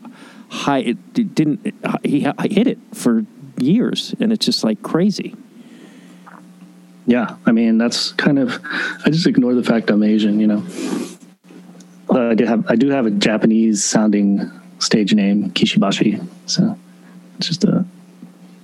[0.47, 3.25] hide it didn't he hid it for
[3.57, 5.35] years, and it's just like crazy.
[7.05, 8.59] Yeah, I mean that's kind of.
[9.05, 10.63] I just ignore the fact I'm Asian, you know.
[12.09, 16.19] I do have I do have a Japanese sounding stage name, Kishi Bashi.
[16.45, 16.77] So
[17.37, 17.85] it's just a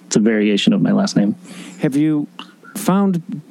[0.08, 1.36] it's a variation of my last name.
[1.80, 2.28] Have you
[2.76, 3.42] found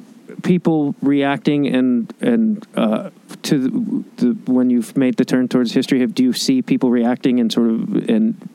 [0.43, 3.09] people reacting and and uh,
[3.43, 6.01] to the, the when you've made the turn towards history?
[6.01, 8.49] Have do you see people reacting and sort of and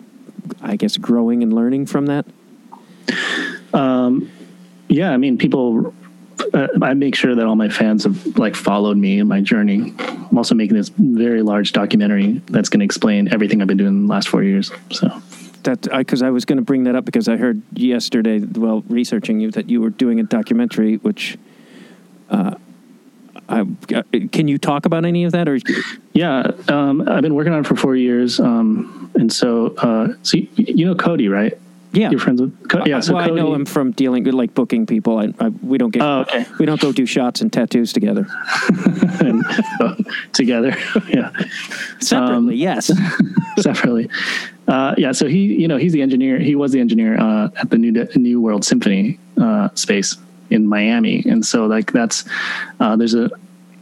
[0.62, 2.26] I guess growing and learning from that?
[4.89, 5.95] Yeah, I mean people.
[6.53, 9.95] Uh, I make sure that all my fans have like followed me in my journey.
[9.99, 14.07] I'm also making this very large documentary that's going to explain everything I've been doing
[14.07, 14.70] the last four years.
[14.91, 15.22] So
[15.62, 19.41] That because I, was going to bring that up because I heard yesterday, while researching
[19.41, 20.97] you, that you were doing a documentary.
[20.99, 21.39] Which,
[22.30, 22.57] uh,
[23.49, 23.61] I,
[23.95, 25.59] uh, can you talk about any of that, or
[26.12, 30.37] Yeah, um, I've been working on it for four years, um, and so uh, so
[30.37, 31.59] you, you know Cody, right?
[31.97, 32.90] Yeah, You're friends with Cody.
[32.90, 35.18] Yeah, so well, Cody, I know him from dealing with like booking people.
[35.18, 36.44] I, I we don't get Oh, okay.
[36.59, 38.26] we don't go do shots and tattoos together
[39.20, 39.42] and,
[39.80, 39.94] uh,
[40.32, 40.76] together,
[41.09, 41.30] yeah,
[42.01, 42.36] separately.
[42.36, 42.90] Um, yes,
[43.59, 44.11] separately.
[44.68, 46.38] Uh, yeah, so he, you know, he's the engineer.
[46.38, 50.16] He was the engineer uh, at the New New World Symphony uh, space
[50.51, 52.24] in Miami, and so like that's
[52.80, 53.30] uh, there's a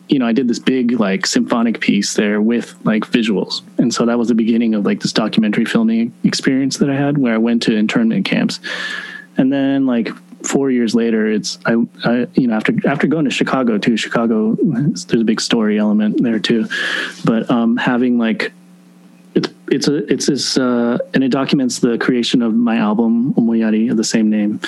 [0.09, 3.63] you know, I did this big like symphonic piece there with like visuals.
[3.79, 7.19] And so that was the beginning of like this documentary filming experience that I had
[7.19, 8.61] where I went to internment camps.
[9.37, 10.11] And then like
[10.47, 13.97] four years later, it's I, I you know after after going to Chicago too.
[13.97, 16.67] Chicago, there's a big story element there too,
[17.25, 18.53] but um, having like
[19.69, 23.97] it's a it's this uh, and it documents the creation of my album Omoiyari of
[23.97, 24.61] the same name.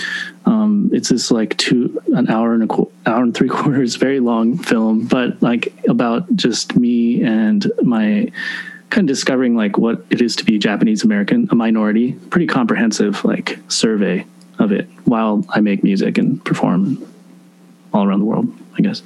[0.46, 4.20] Um, it's this like two an hour and a qu- hour and three quarters very
[4.20, 8.30] long film, but like about just me and my
[8.90, 12.12] kind of discovering like what it is to be Japanese American, a minority.
[12.30, 14.24] Pretty comprehensive like survey
[14.58, 17.06] of it while I make music and perform
[17.92, 18.48] all around the world.
[18.78, 19.02] I guess.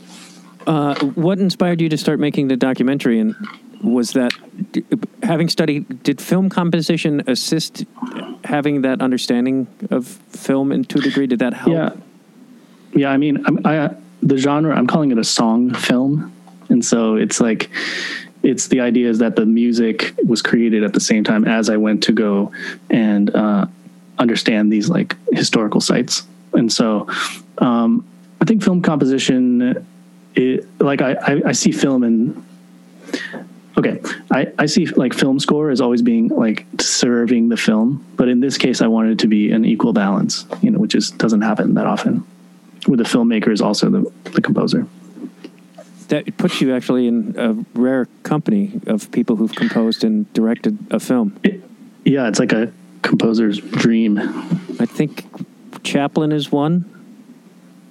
[0.67, 3.35] uh, what inspired you to start making the documentary, and
[3.83, 4.33] was that
[5.23, 7.85] having studied did film composition assist
[8.45, 11.27] having that understanding of film in a degree?
[11.27, 11.73] Did that help?
[11.73, 11.91] Yeah,
[12.95, 13.11] yeah.
[13.11, 16.33] I mean, I'm, I the genre I'm calling it a song film,
[16.69, 17.71] and so it's like
[18.43, 21.77] it's the idea is that the music was created at the same time as I
[21.77, 22.53] went to go
[22.89, 23.67] and uh,
[24.19, 26.23] understand these like historical sites,
[26.53, 27.09] and so
[27.59, 28.07] um,
[28.41, 29.87] I think film composition,
[30.35, 32.45] it, like I, I I see film and
[33.79, 34.01] okay
[34.31, 38.41] I, I see like film score as always being like serving the film but in
[38.41, 41.43] this case i wanted it to be an equal balance you know which just doesn't
[41.43, 42.27] happen that often
[42.87, 44.87] where the filmmaker is also the, the composer
[46.09, 50.99] that puts you actually in a rare company of people who've composed and directed a
[50.99, 51.39] film.
[51.45, 51.63] It-
[52.05, 54.19] yeah it's like a composer's dream
[54.81, 55.25] I think
[55.85, 56.85] Chaplin is one.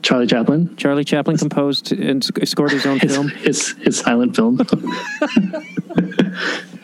[0.01, 3.27] Charlie chaplin Charlie Chaplin composed and scored his own his, film.
[3.29, 4.59] his, his silent film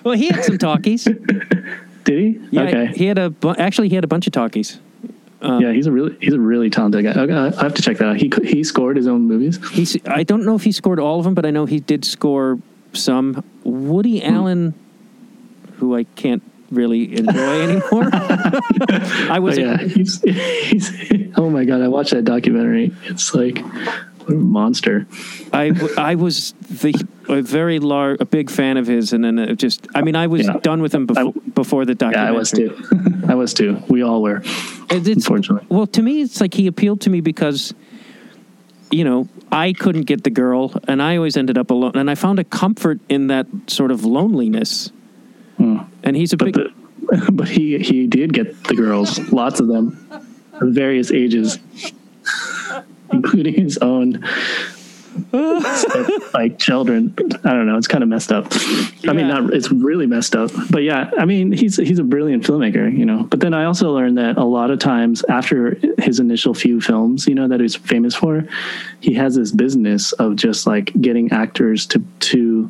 [0.03, 1.05] Well, he had some talkies.
[1.05, 4.79] did he Yeah, okay he had a bu- actually he had a bunch of talkies.
[5.41, 8.07] yeah he's a really he's a really talented guy okay, i have to check that
[8.09, 11.19] out he he scored his own movies He's I don't know if he scored all
[11.19, 12.59] of them, but I know he did score
[12.93, 13.43] some.
[13.63, 14.33] Woody Hmm.
[14.35, 14.73] Allen,
[15.77, 18.09] who I can't really enjoy anymore.
[18.13, 20.91] I was Oh, yeah, he's, he's
[21.37, 21.81] oh my god!
[21.81, 22.91] I watched that documentary.
[23.05, 25.05] It's like what a monster.
[25.53, 26.93] I, I was the
[27.29, 30.27] a very large a big fan of his, and then it just I mean I
[30.27, 30.57] was Yeah.
[30.61, 32.27] done with him before, before the Yeah, documentary.
[32.35, 33.23] I was too.
[33.27, 33.83] I was too.
[33.87, 34.37] We all were.
[34.89, 35.65] It's- Unfortunately.
[35.69, 37.73] well, to me, it's like he appealed to me because,
[38.91, 42.15] you know, I couldn't get the girl, and I always ended up alone, and I
[42.15, 44.91] found a comfort in that sort of loneliness.
[45.57, 45.77] Hmm.
[46.03, 46.55] And he's a But big.
[46.55, 50.07] the, but he he did get the girls, lots of them,
[50.53, 51.59] of various ages,
[53.11, 54.23] including his own.
[56.33, 57.13] like children.
[57.45, 57.77] I don't know.
[57.77, 58.47] It's kind of messed up.
[59.07, 59.53] I mean, not.
[59.53, 60.51] It's really messed up.
[60.69, 63.23] But yeah, I mean, he's he's a brilliant filmmaker, you know.
[63.23, 67.27] But then I also learned that a lot of times after his initial few films,
[67.27, 68.45] you know, that he's famous for,
[68.99, 72.69] he has this business of just like getting actors to to.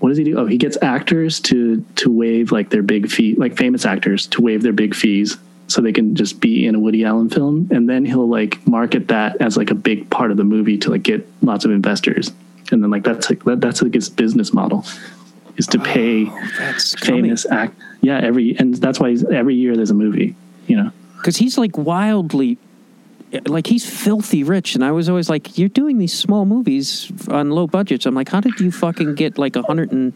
[0.00, 0.38] What does he do?
[0.38, 4.42] Oh, he gets actors to to waive like their big fee, like famous actors to
[4.42, 5.36] waive their big fees,
[5.68, 9.08] so they can just be in a Woody Allen film, and then he'll like market
[9.08, 12.32] that as like a big part of the movie to like get lots of investors,
[12.72, 14.86] and then like that's like that, that's like his business model,
[15.58, 17.24] is to pay oh, coming.
[17.24, 17.78] famous act.
[18.00, 20.34] Yeah, every and that's why he's, every year there's a movie.
[20.66, 22.56] You know, because he's like wildly
[23.46, 27.50] like he's filthy rich and i was always like you're doing these small movies on
[27.50, 30.12] low budgets i'm like how did you fucking get like a hundred and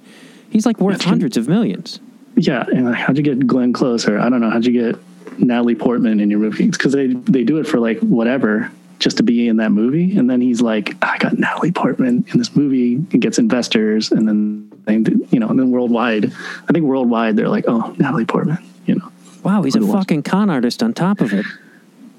[0.51, 2.01] he's like worth hundreds of millions
[2.37, 2.65] yeah.
[2.73, 5.01] And how'd you get Glenn Close or I don't know how'd you get
[5.39, 6.71] Natalie Portman in your movie?
[6.71, 8.71] Because they they do it for like whatever.
[9.01, 12.39] Just to be in that movie, and then he's like, "I got Natalie Portman in
[12.39, 14.95] this movie," and gets investors, and then they,
[15.31, 19.11] you know, and then worldwide, I think worldwide they're like, "Oh, Natalie Portman," you know.
[19.43, 21.45] wow he's a fucking con artist on top of it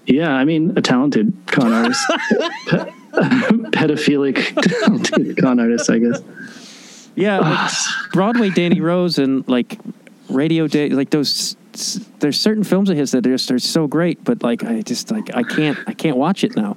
[0.06, 2.06] Yeah, I mean, a talented con artist,
[2.68, 2.78] Pe-
[3.72, 6.22] pedophilic talented con artist, I guess.
[7.16, 8.08] yeah like ah.
[8.12, 9.80] broadway danny rose and like
[10.30, 11.56] radio day like those
[12.20, 15.12] there's certain films of his that are just are so great but like i just
[15.12, 16.76] like i can't i can't watch it now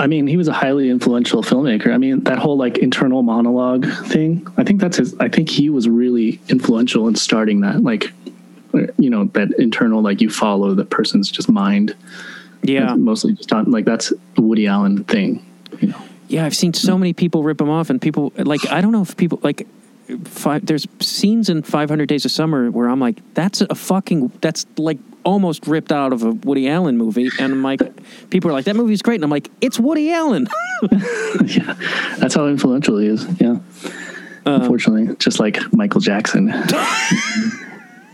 [0.00, 1.92] I mean, he was a highly influential filmmaker.
[1.92, 4.46] I mean, that whole like internal monologue thing.
[4.56, 5.12] I think that's his.
[5.18, 7.82] I think he was really influential in starting that.
[7.82, 8.12] Like,
[8.96, 11.96] you know, that internal like you follow the person's just mind.
[12.62, 15.44] Yeah mostly just on like that's a Woody Allen thing.
[15.80, 18.80] You know, Yeah, I've seen so many people rip them off, and people like I
[18.80, 19.66] don't know if people like
[20.24, 20.64] five.
[20.64, 24.98] There's scenes in 500 Days of Summer where I'm like, that's a fucking that's like
[25.24, 27.80] almost ripped out of a Woody Allen movie, and I'm like,
[28.30, 30.48] people are like, that movie's great, and I'm like, it's Woody Allen.
[31.44, 31.74] yeah,
[32.18, 33.26] that's how influential he is.
[33.40, 33.58] Yeah,
[34.46, 36.50] um, unfortunately, just like Michael Jackson.
[36.52, 36.72] It's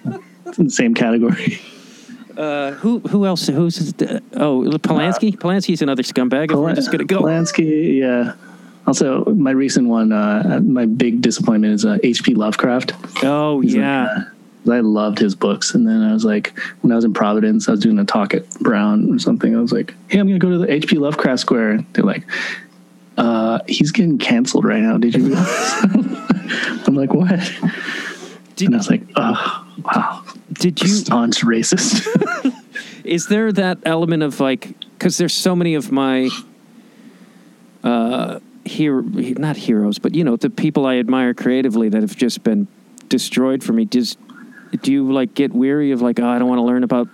[0.59, 1.61] in the same category.
[2.37, 3.47] Uh, who who else?
[3.47, 5.37] Who's uh, oh Polanski?
[5.37, 6.51] Polanski's another scumbag.
[6.51, 7.21] If we're just gonna go.
[7.23, 8.35] Polanski, yeah.
[8.87, 12.35] Also, my recent one, uh, my big disappointment is uh, H.P.
[12.35, 12.93] Lovecraft.
[13.25, 14.25] Oh He's like, yeah,
[14.69, 17.67] uh, I loved his books, and then I was like, when I was in Providence,
[17.67, 19.57] I was doing a talk at Brown or something.
[19.57, 20.99] I was like, "Hey, I'm going to go to the H.P.
[20.99, 22.25] Lovecraft Square." They're like,
[23.17, 25.73] uh, "He's getting canceled right now." Did you realize?
[26.87, 27.41] I'm like, "What?"
[28.57, 30.89] Did- and I was like, "Oh, wow, did you?
[30.89, 32.07] staunch racist."
[33.05, 36.31] Is there that element of like because there's so many of my
[37.83, 42.43] uh hero not heroes but you know the people I admire creatively that have just
[42.43, 42.67] been
[43.11, 44.17] destroyed for me does
[44.81, 47.09] do you like get weary of like oh I don't want to learn about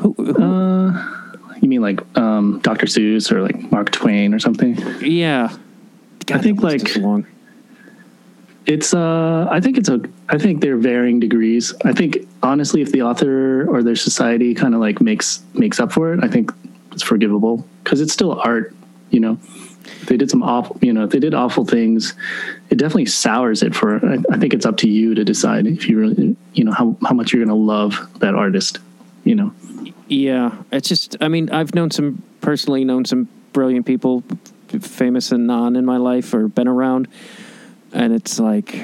[0.00, 1.20] who, who uh,
[1.62, 2.86] you mean like um, Dr.
[2.86, 4.76] Seuss or like Mark Twain or something?
[5.00, 5.56] yeah
[6.26, 7.26] God, I think, like- long
[8.68, 11.72] It's uh I think it's a I think they're varying degrees.
[11.84, 15.90] I think honestly if the author or their society kind of like makes makes up
[15.90, 16.52] for it, I think
[16.92, 18.74] it's forgivable cuz it's still art,
[19.10, 19.38] you know.
[20.02, 22.12] If they did some awful, you know, if they did awful things,
[22.68, 25.88] it definitely sours it for I, I think it's up to you to decide if
[25.88, 28.80] you really you know how how much you're going to love that artist,
[29.24, 29.50] you know.
[30.08, 31.16] Yeah, it's just.
[31.20, 34.24] I mean, I've known some personally known some brilliant people,
[34.80, 37.08] famous and non, in my life or been around,
[37.92, 38.74] and it's like,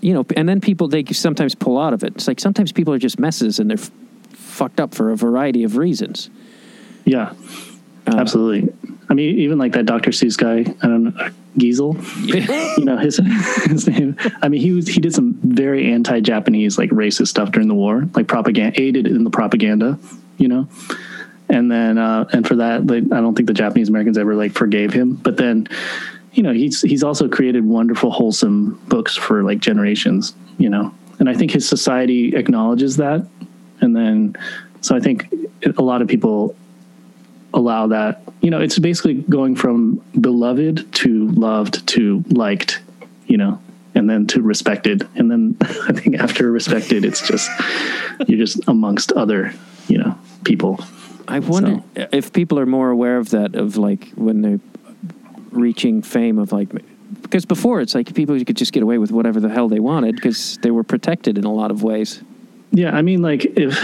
[0.00, 2.14] you know, and then people they sometimes pull out of it.
[2.16, 3.90] It's like sometimes people are just messes and they're f-
[4.30, 6.30] fucked up for a variety of reasons.
[7.04, 7.32] Yeah.
[8.06, 8.72] Uh, Absolutely.
[9.08, 10.10] I mean even like that Dr.
[10.10, 11.94] Seuss guy, I don't know, Geisel.
[12.78, 13.16] you know his
[13.66, 14.16] his name.
[14.40, 18.08] I mean, he was he did some very anti-Japanese like racist stuff during the war,
[18.14, 19.98] like propaganda aided in the propaganda,
[20.38, 20.68] you know.
[21.48, 24.52] And then uh, and for that, like, I don't think the Japanese Americans ever like
[24.52, 25.14] forgave him.
[25.14, 25.68] But then,
[26.32, 30.94] you know, he's he's also created wonderful, wholesome books for like generations, you know.
[31.18, 33.26] And I think his society acknowledges that.
[33.80, 34.36] And then,
[34.80, 35.32] so I think
[35.76, 36.56] a lot of people
[37.54, 38.22] allow that.
[38.40, 42.80] You know, it's basically going from beloved to loved to liked,
[43.26, 43.60] you know,
[43.94, 45.06] and then to respected.
[45.14, 47.50] And then I think after respected, it's just,
[48.26, 49.52] you're just amongst other,
[49.88, 50.80] you know, people.
[51.28, 54.60] I wonder if people are more aware of that, of like when they're
[55.52, 56.68] reaching fame, of like,
[57.22, 60.16] because before it's like people could just get away with whatever the hell they wanted
[60.16, 62.22] because they were protected in a lot of ways.
[62.70, 62.96] Yeah.
[62.96, 63.78] I mean, like if,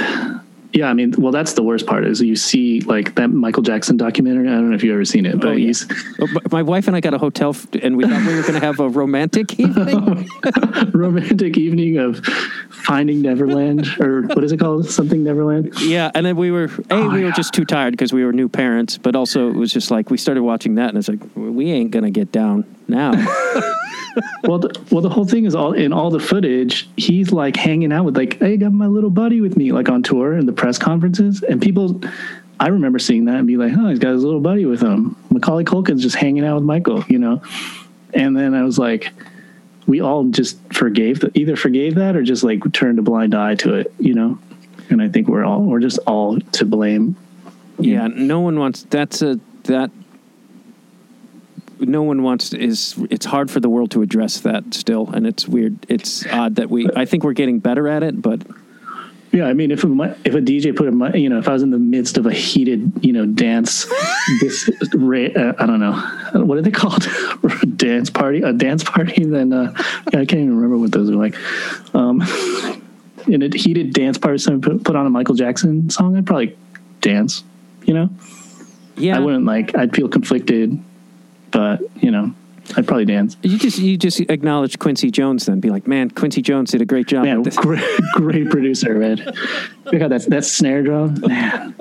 [0.72, 3.96] yeah, I mean, well, that's the worst part is you see like that Michael Jackson
[3.96, 4.48] documentary.
[4.48, 5.66] I don't know if you've ever seen it, but Oh, yeah.
[5.66, 5.86] he's
[6.20, 8.54] Oh, My wife and I got a hotel, f- and we thought we were going
[8.54, 10.28] to have a romantic evening.
[10.92, 12.24] romantic evening of
[12.70, 14.88] Finding Neverland or what is it called?
[14.88, 15.72] Something Neverland.
[15.80, 18.32] Yeah, and then we were a Oh, we were just too tired because we were
[18.32, 21.20] new parents, but also it was just like we started watching that, and it's like
[21.34, 23.12] we ain't gonna get down now.
[24.44, 26.88] Well, the, well, the whole thing is all in all the footage.
[26.96, 29.88] He's like hanging out with like, hey, I got my little buddy with me, like
[29.88, 32.00] on tour and the press conferences, and people.
[32.60, 35.14] I remember seeing that and be like, oh, he's got his little buddy with him.
[35.30, 37.40] Macaulay Culkin's just hanging out with Michael, you know.
[38.12, 39.12] And then I was like,
[39.86, 43.54] we all just forgave the, either forgave that or just like turned a blind eye
[43.56, 44.38] to it, you know.
[44.90, 47.16] And I think we're all we're just all to blame.
[47.78, 49.90] yeah, no one wants that's a that.
[51.80, 55.26] No one wants to, is it's hard for the world to address that still, and
[55.26, 55.78] it's weird.
[55.88, 56.88] It's odd that we.
[56.96, 58.42] I think we're getting better at it, but
[59.32, 59.88] Yeah, I mean, if a,
[60.24, 62.32] if a DJ put a, you know, if I was in the midst of a
[62.32, 63.84] heated, you know, dance,
[64.40, 65.92] this, uh, I don't know,
[66.44, 67.06] what are they called?
[67.76, 69.24] dance party, a dance party.
[69.28, 71.36] Then uh, I can't even remember what those are like.
[71.94, 72.22] Um,
[73.26, 76.56] in a heated dance party, someone put, put on a Michael Jackson song, I'd probably
[77.02, 77.44] dance.
[77.84, 78.10] You know,
[78.96, 79.76] yeah, I wouldn't like.
[79.76, 80.82] I'd feel conflicted,
[81.50, 82.34] but you know,
[82.76, 83.36] I'd probably dance.
[83.42, 86.84] you just you just acknowledge Quincy Jones, then be like, man, Quincy Jones did a
[86.84, 87.24] great job.
[87.24, 87.84] Man, great,
[88.14, 89.18] great producer, man.
[89.84, 91.74] Look at that that snare drum, man.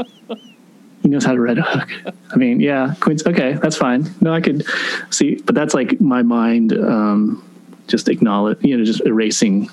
[1.04, 1.90] He knows how to red hook.
[2.32, 3.30] I mean, yeah, Quincy.
[3.30, 4.10] Okay, that's fine.
[4.22, 4.66] No, I could
[5.10, 7.44] see, but that's like my mind um,
[7.88, 9.70] just acknowledge, you know, just erasing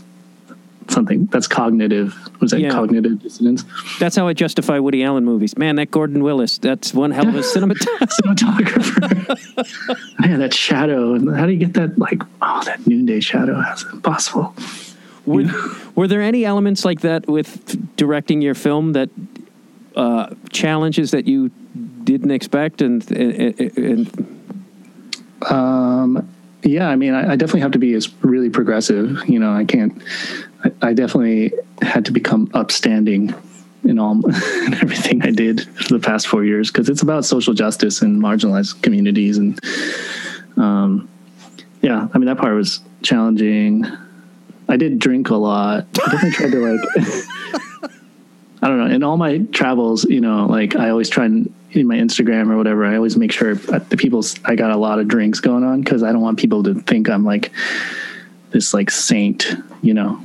[0.88, 2.14] something that's cognitive.
[2.40, 2.70] Was that Yeah.
[2.70, 3.64] cognitive dissonance?
[3.98, 5.56] That's how I justify Woody Allen movies.
[5.56, 8.08] Man, that Gordon Willis, that's one hell of a cinematographer.
[8.22, 10.20] Cinematographer.
[10.20, 11.14] man, that shadow.
[11.14, 11.98] And how do you get that?
[11.98, 13.60] Like, oh, that noonday shadow.
[13.60, 14.54] How's it possible?
[15.26, 15.44] were,
[15.94, 19.08] were there any elements like that with directing your film that
[19.96, 21.50] uh, challenges that you
[22.04, 24.40] didn't expect and, and, and
[25.50, 26.28] Um,
[26.62, 29.26] yeah, I mean, I, I definitely have to be as really progressive.
[29.28, 30.02] You know, I can't.
[30.82, 31.52] I, definitely
[31.82, 33.34] had to become upstanding
[33.84, 34.12] in all
[34.66, 38.20] in everything I did for the past four years because it's about social justice and
[38.20, 39.58] marginalized communities and.
[40.56, 41.08] Um,
[41.84, 43.84] yeah, I mean that part was challenging.
[44.70, 45.86] I did drink a lot.
[46.02, 47.90] I definitely tried to like.
[48.62, 48.86] I don't know.
[48.86, 52.56] In all my travels, you know, like I always try and in my Instagram or
[52.56, 55.82] whatever, I always make sure the people I got a lot of drinks going on
[55.82, 57.52] because I don't want people to think I'm like
[58.52, 60.24] this like saint, you know,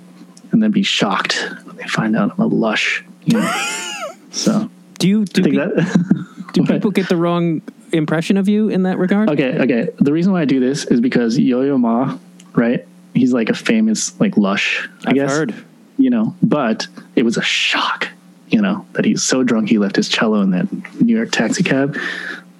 [0.51, 1.33] and then be shocked
[1.63, 3.75] when they find out I'm a lush, you know.
[4.31, 6.49] so do you do, think pe- that.
[6.53, 9.29] do people get the wrong impression of you in that regard?
[9.29, 9.89] Okay, okay.
[9.99, 12.17] The reason why I do this is because Yo Yo Ma,
[12.53, 12.85] right?
[13.13, 15.31] He's like a famous like lush, I I've guess.
[15.31, 15.53] heard.
[15.97, 16.87] You know, but
[17.17, 18.07] it was a shock,
[18.47, 20.71] you know, that he's so drunk he left his cello in that
[21.01, 21.97] New York taxi cab.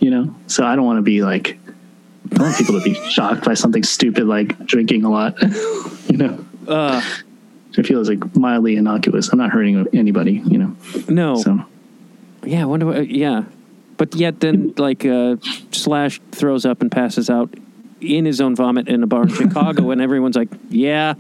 [0.02, 1.58] You know, so I don't want to be like,
[2.38, 5.42] I want people to be shocked by something stupid like drinking a lot.
[6.10, 7.02] you know, Uh,
[7.78, 9.30] I feel is like mildly innocuous.
[9.30, 10.42] I'm not hurting anybody.
[10.46, 10.76] You know,
[11.08, 11.36] no.
[11.36, 11.64] so
[12.44, 12.86] Yeah, I wonder.
[12.88, 13.44] What, yeah,
[13.98, 15.38] but yet then like uh,
[15.72, 17.54] Slash throws up and passes out
[18.02, 21.16] in his own vomit in a bar in Chicago, and everyone's like, "Yeah,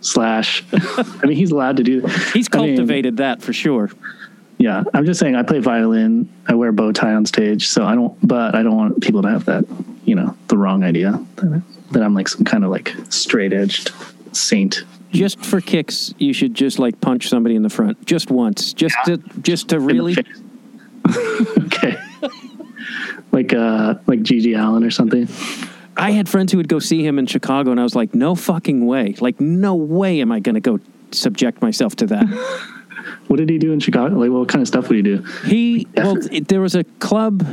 [0.00, 0.64] slash.
[0.72, 2.02] I mean, he's allowed to do.
[2.02, 2.10] that.
[2.34, 3.90] he's I mean, cultivated that for sure."
[4.58, 6.28] Yeah, I'm just saying I play violin.
[6.46, 8.16] I wear bow tie on stage, so I don't.
[8.26, 9.64] But I don't want people to have that,
[10.04, 11.62] you know, the wrong idea that,
[11.92, 13.90] that I'm like some kind of like straight edged
[14.32, 14.84] saint.
[15.12, 18.96] Just for kicks, you should just like punch somebody in the front just once, just
[19.06, 20.16] to just to really.
[21.58, 21.98] okay.
[23.32, 25.28] like uh like GG Allin or something.
[25.96, 28.34] I had friends who would go see him in Chicago, and I was like, "No
[28.34, 29.14] fucking way!
[29.20, 30.78] Like, no way am I going to go
[31.10, 32.26] subject myself to that."
[33.28, 34.16] What did he do in Chicago?
[34.16, 35.22] Like what kind of stuff would he do?
[35.44, 37.46] He well, it, there was a club.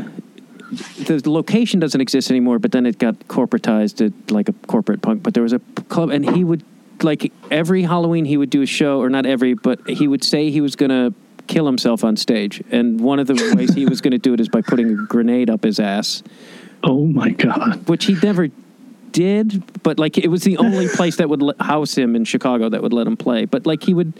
[1.05, 5.21] The location doesn't exist anymore, but then it got corporatized at like a corporate punk.
[5.21, 6.63] But there was a club, and he would
[7.03, 10.49] like every Halloween he would do a show, or not every, but he would say
[10.51, 11.13] he was gonna
[11.47, 14.49] kill himself on stage, and one of the ways he was gonna do it is
[14.49, 16.23] by putting a grenade up his ass,
[16.83, 17.87] Oh my god.
[17.87, 18.49] which he never
[19.11, 19.63] did.
[19.83, 22.93] But like it was the only place that would house him in Chicago that would
[22.93, 23.45] let him play.
[23.45, 24.13] But like he would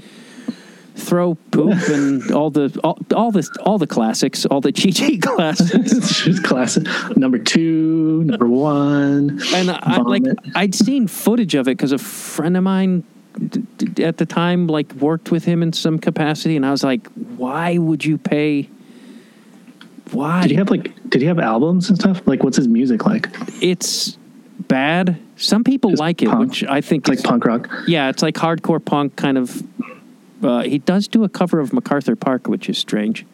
[0.98, 6.40] throw poop and all the all, all this all the classics, all the Chi classics.
[6.44, 6.86] classic.
[7.16, 9.40] Number two, number one.
[9.54, 10.24] And I like.
[10.56, 13.04] I'd seen footage of it because a friend of mine
[14.00, 17.78] at the time like worked with him in some capacity, and I was like, why
[17.78, 18.70] would you pay?
[20.12, 20.42] Why?
[20.42, 22.22] Did he have like did he have albums and stuff?
[22.26, 23.30] Like what's his music like?
[23.62, 24.18] it's
[24.60, 25.20] bad.
[25.38, 26.50] Some people like it, punk.
[26.50, 27.70] which I think like is, punk rock.
[27.88, 29.64] yeah, it's like hardcore punk kind of
[30.44, 33.26] Uh, he does do a cover of MacArthur Park, which is strange.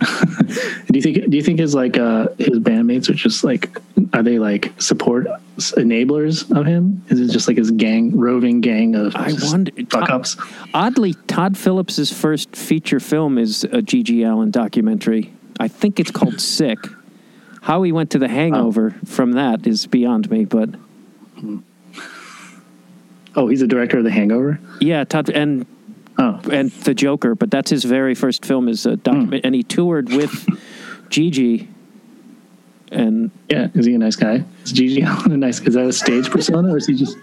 [0.00, 1.28] Do you think?
[1.28, 3.76] Do you think his like uh, his bandmates are just like
[4.12, 5.26] are they like support
[5.58, 7.04] enablers of him?
[7.08, 9.72] Is it just like his gang roving gang of I wonder.
[9.90, 10.36] fuck ups?
[10.72, 14.22] Oddly, Todd Phillips's first feature film is a G.G.
[14.22, 15.32] Allin documentary.
[15.58, 16.78] I think it's called Sick.
[17.62, 20.70] How he went to The Hangover from that is beyond me, but
[23.34, 24.58] Oh, he's the director of The Hangover.
[24.80, 25.66] yeah, Todd and
[26.44, 29.46] Oh, and The Joker, but that's his very first film is a document, hmm.
[29.46, 30.32] and he toured with
[31.10, 31.66] GG.
[32.90, 33.68] And yeah.
[33.74, 34.44] Is he a nice guy?
[34.64, 35.60] Is GG Allin a nice?
[35.60, 37.16] Is that a stage persona, or is he just,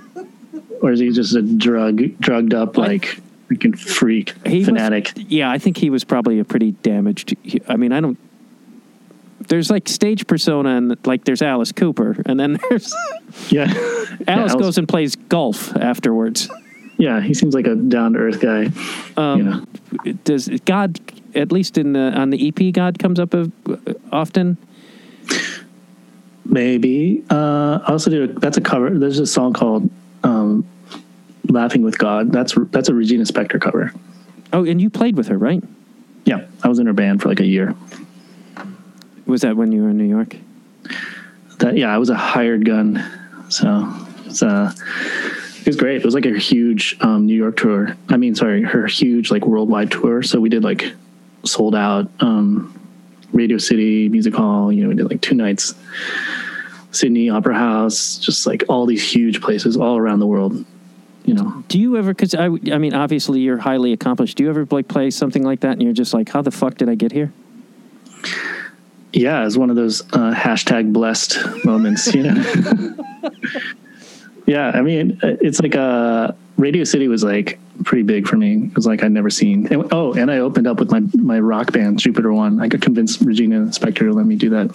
[0.81, 5.11] or is he just a drug drugged up like freaking freak he was- fanatic?
[5.15, 7.35] yeah, I think he was probably a pretty damaged.
[7.67, 8.17] I mean, I don't.
[9.47, 12.93] There's like stage persona, and like there's Alice Cooper, and then there's
[13.49, 13.65] yeah.
[14.27, 16.49] Alice Yeah, goes and plays golf afterwards.
[16.97, 18.69] Yeah, he seems like a down to earth guy.
[19.17, 20.13] Um, you know.
[20.23, 20.99] Does God,
[21.35, 23.47] at least in the on the EP, God comes up uh,
[24.11, 24.57] often?
[26.45, 27.23] Maybe.
[27.29, 28.29] Uh, I also did.
[28.29, 28.97] A, that's a cover.
[28.97, 29.89] There's a song called
[30.23, 30.65] um,
[31.49, 33.91] "Laughing with God." That's that's a Regina Spektor cover.
[34.53, 35.63] Oh, and you played with her, right?
[36.25, 37.75] Yeah, I was in her band for like a year.
[39.25, 40.35] Was that when you were in New York?
[41.59, 43.03] That yeah, I was a hired gun.
[43.49, 43.91] So
[44.25, 44.71] it's uh,
[45.65, 45.95] it was great.
[45.95, 47.97] It was like a huge um, New York tour.
[48.09, 50.21] I mean, sorry, her huge like worldwide tour.
[50.21, 50.93] So we did like
[51.43, 52.79] sold out um,
[53.33, 54.71] Radio City Music Hall.
[54.71, 55.73] You know, we did like two nights.
[56.91, 60.63] Sydney Opera House, just like all these huge places all around the world.
[61.25, 62.13] You know, Do you ever?
[62.13, 64.37] Because I, I mean, obviously you're highly accomplished.
[64.37, 66.75] Do you ever like play something like that, and you're just like, how the fuck
[66.75, 67.33] did I get here?
[69.11, 72.95] yeah, it's one of those uh, hashtag blessed moments, you know.
[74.45, 78.65] yeah, I mean, it's like uh, Radio City was like pretty big for me.
[78.65, 79.67] It was like I'd never seen.
[79.71, 82.59] And, oh, and I opened up with my my rock band Jupiter One.
[82.61, 84.71] I could convince Regina Spektor to let me do that.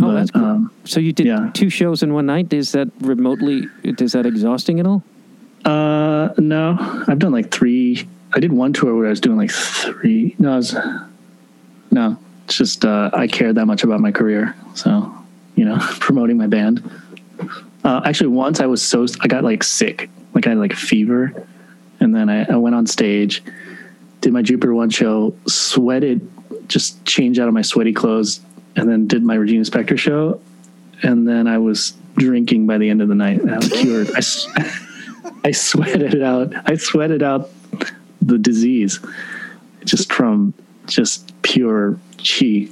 [0.00, 0.44] Oh, that's cool.
[0.44, 1.50] um, So you did Yeah.
[1.54, 2.52] two shows in one night.
[2.52, 3.66] Is that remotely?
[3.82, 5.02] Is that exhausting at all?
[5.64, 6.76] uh, no,
[7.08, 8.06] I've done like three.
[8.32, 10.36] I did one tour where I was doing like three.
[10.38, 10.76] No, I was
[11.90, 12.16] no.
[12.44, 15.12] It's just uh, I cared that much about my career, so
[15.56, 16.82] you know, promoting my band.
[17.88, 20.76] Uh, actually, once I was so I got like sick, like I had like a
[20.76, 21.32] fever,
[22.00, 23.42] and then I, I went on stage,
[24.20, 26.20] did my Jupiter One show, sweated,
[26.68, 28.40] just changed out of my sweaty clothes,
[28.76, 30.38] and then did my Regina Spektor show,
[31.02, 33.40] and then I was drinking by the end of the night.
[33.48, 34.10] I was cured.
[35.42, 36.52] I sweated it out.
[36.66, 37.48] I sweated out
[38.20, 39.00] the disease
[39.86, 40.52] just from
[40.88, 42.68] just pure chi.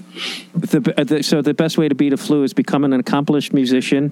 [0.54, 3.52] The, uh, the, so the best way to beat a flu is become an accomplished
[3.52, 4.10] musician.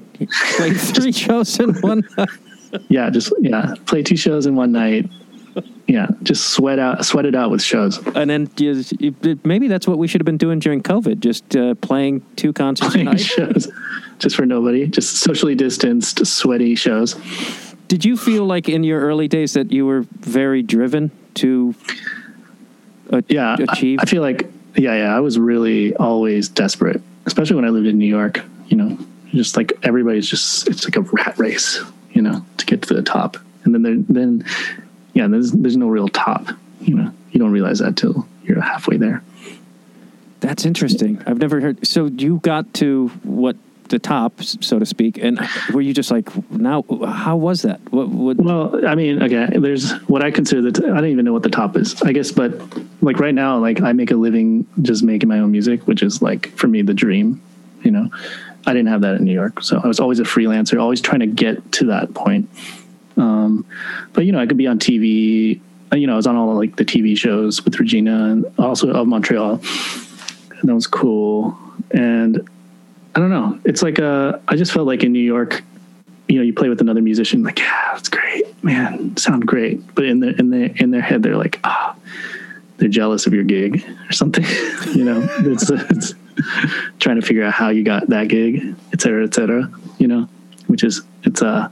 [0.57, 2.03] Play three shows in one.
[2.19, 2.29] night.
[2.89, 5.09] Yeah, just yeah, play two shows in one night.
[5.87, 7.99] Yeah, just sweat out, sweat it out with shows.
[8.17, 8.51] and then
[9.45, 11.21] maybe that's what we should have been doing during COVID.
[11.21, 13.21] Just uh, playing two concerts a Playing night.
[13.21, 13.71] shows
[14.19, 17.15] just for nobody, just socially distanced, sweaty shows.
[17.89, 21.75] Did you feel like in your early days that you were very driven to
[23.11, 23.99] Uh, yeah, I- achieve?
[24.03, 25.17] I, feel like yeah, yeah.
[25.17, 28.41] I was really always desperate, especially when I lived in New York.
[28.67, 28.99] You know,
[29.33, 31.81] just like everybody's just it's like a rat race.
[32.13, 34.45] You know, to get to the top, and then there, then
[35.15, 36.49] yeah, there's there's no real top.
[36.81, 39.23] You know, you don't realize that till you're halfway there.
[40.41, 41.23] That's interesting.
[41.27, 41.87] I've never heard.
[41.87, 43.57] So you got to what
[43.89, 45.39] the top, so to speak, and
[45.73, 46.85] were you just like, now?
[47.07, 47.81] How was that?
[47.93, 48.09] What?
[48.09, 50.87] what Well, I mean, okay, there's what I consider the.
[50.87, 52.01] I don't even know what the top is.
[52.03, 52.53] I guess, but
[53.03, 56.23] like right now, like I make a living just making my own music, which is
[56.23, 57.41] like for me the dream.
[57.83, 58.09] You know,
[58.67, 61.21] I didn't have that in New York, so I was always a freelancer, always trying
[61.21, 62.49] to get to that point.
[63.17, 63.67] Um,
[64.13, 65.61] but you know, I could be on TV.
[65.93, 68.91] uh, You know, I was on all like the TV shows with Regina and also
[68.91, 69.61] of Montreal,
[70.61, 71.57] and that was cool.
[71.91, 72.49] And
[73.15, 75.63] I don't know, it's like uh, I just felt like in New York,
[76.29, 79.95] you know, you play with another musician, like, yeah, that's great, man, sound great.
[79.95, 81.95] But in their in their in their head, they're like, ah,
[82.79, 84.45] they're jealous of your gig or something.
[84.95, 86.15] you know, it's, it's
[86.99, 89.71] trying to figure out how you got that gig, et cetera, et cetera.
[89.99, 90.29] You know,
[90.67, 91.69] which is it's Uh,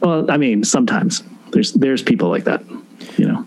[0.00, 1.22] well, I mean, sometimes
[1.52, 2.62] there's there's people like that.
[3.16, 3.46] You know,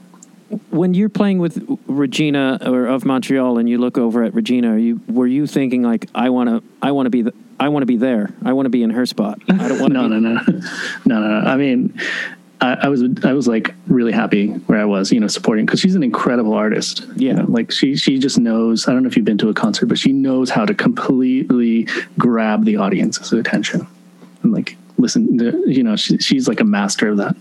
[0.71, 4.77] when you're playing with Regina or of Montreal, and you look over at Regina, are
[4.77, 7.81] you were you thinking like, I want to, I want to be, the, I want
[7.81, 8.29] to be there.
[8.45, 9.39] I want to be in her spot.
[9.49, 9.99] I don't want to.
[10.01, 10.41] no, be, no, no,
[11.05, 11.49] no, no, no.
[11.49, 11.99] I mean,
[12.61, 15.79] I, I was I was like really happy where I was, you know, supporting because
[15.79, 17.05] she's an incredible artist.
[17.15, 17.33] you Yeah.
[17.33, 18.87] know, like she she just knows.
[18.87, 21.87] I don't know if you've been to a concert, but she knows how to completely
[22.17, 23.85] grab the audience's attention
[24.43, 25.37] and like listen.
[25.39, 27.35] To, you know, she, she's like a master of that.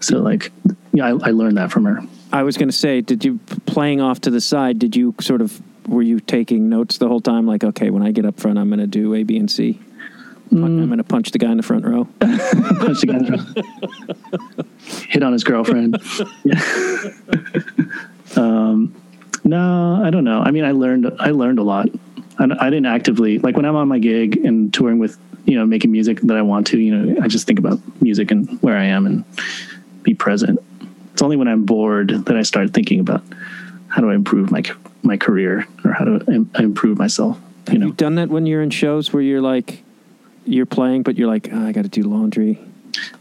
[0.00, 0.52] So like,
[0.92, 2.02] yeah, I, I learned that from her.
[2.32, 4.78] I was going to say, did you playing off to the side?
[4.78, 7.46] Did you sort of were you taking notes the whole time?
[7.46, 9.80] Like, okay, when I get up front, I'm going to do A, B, and C.
[10.52, 12.04] I'm going to punch the guy in the front row.
[12.20, 14.66] Punch the guy in the-
[15.08, 15.94] Hit on his girlfriend.
[18.36, 18.94] um,
[19.44, 20.40] no, I don't know.
[20.40, 21.88] I mean, I learned I learned a lot.
[22.40, 25.64] I, I didn't actively like when I'm on my gig and touring with you know
[25.64, 26.78] making music that I want to.
[26.78, 29.24] You know, I just think about music and where I am and
[30.02, 30.58] be present.
[31.12, 33.22] It's only when I'm bored that I start thinking about
[33.88, 34.62] how do I improve my
[35.02, 37.38] my career or how to im- improve myself.
[37.70, 39.82] You know, You've done that when you're in shows where you're like,
[40.44, 42.58] you're playing, but you're like, "Ah, I got to do laundry.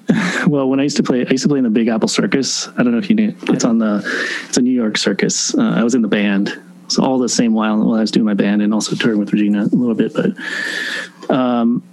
[0.47, 2.67] Well, when I used to play, I used to play in the Big Apple Circus.
[2.69, 3.35] I don't know if you knew.
[3.49, 4.01] It's on the,
[4.47, 5.53] it's a New York circus.
[5.53, 8.25] Uh, I was in the band, so all the same while while I was doing
[8.25, 10.13] my band and also touring with Regina a little bit.
[10.13, 11.83] But, um,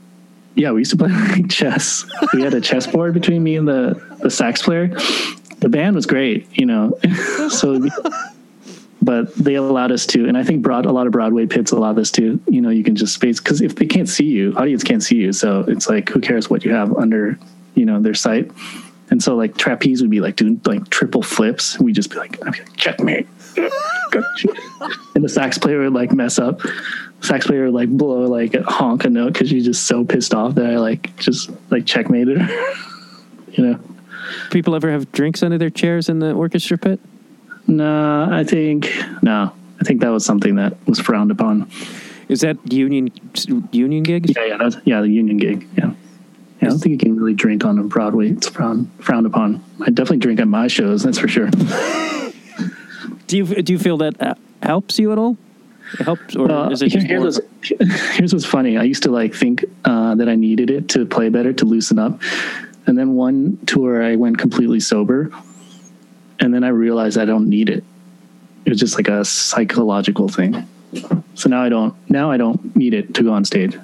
[0.54, 2.06] yeah, we used to play chess.
[2.32, 4.96] We had a chess board between me and the the sax player.
[5.60, 6.98] The band was great, you know.
[7.48, 7.80] so,
[9.02, 11.92] but they allowed us to, and I think broad a lot of Broadway pits allow
[11.92, 12.40] this too.
[12.48, 15.16] You know, you can just space because if they can't see you, audience can't see
[15.16, 15.32] you.
[15.32, 17.38] So it's like, who cares what you have under,
[17.74, 18.50] you know, their sight.
[19.10, 21.76] And so like trapeze would be like doing like triple flips.
[21.76, 22.40] And we'd just be like,
[22.76, 23.28] checkmate.
[23.56, 26.60] and the sax player would like mess up.
[27.20, 30.34] Sax player would like blow like a honk a note because she's just so pissed
[30.34, 32.74] off that I like just like checkmated her.
[33.52, 33.80] you know?
[34.50, 37.00] People ever have drinks under their chairs in the orchestra pit?
[37.66, 38.90] No, I think
[39.22, 39.52] no.
[39.80, 41.68] I think that was something that was frowned upon.
[42.28, 43.10] Is that union
[43.72, 44.32] union gigs?
[44.36, 45.68] Yeah, yeah, that's yeah, the union gig.
[45.76, 45.92] Yeah.
[46.62, 48.30] Yeah, I don't think you can really drink on a Broadway.
[48.30, 49.62] It's frowned frowned upon.
[49.82, 51.02] I definitely drink at my shows.
[51.02, 51.50] That's for sure.
[53.26, 55.36] Do you do you feel that uh, helps you at all?
[55.98, 57.40] It helps, or Uh, is it here- more- what's,
[58.16, 58.76] here's what's funny.
[58.78, 61.98] I used to like think uh, that I needed it to play better, to loosen
[61.98, 62.20] up.
[62.86, 65.30] And then one tour, I went completely sober,
[66.40, 67.82] and then I realized I don't need it.
[68.64, 70.66] It was just like a psychological thing.
[71.34, 71.94] So now I don't.
[72.10, 73.76] Now I don't need it to go on stage.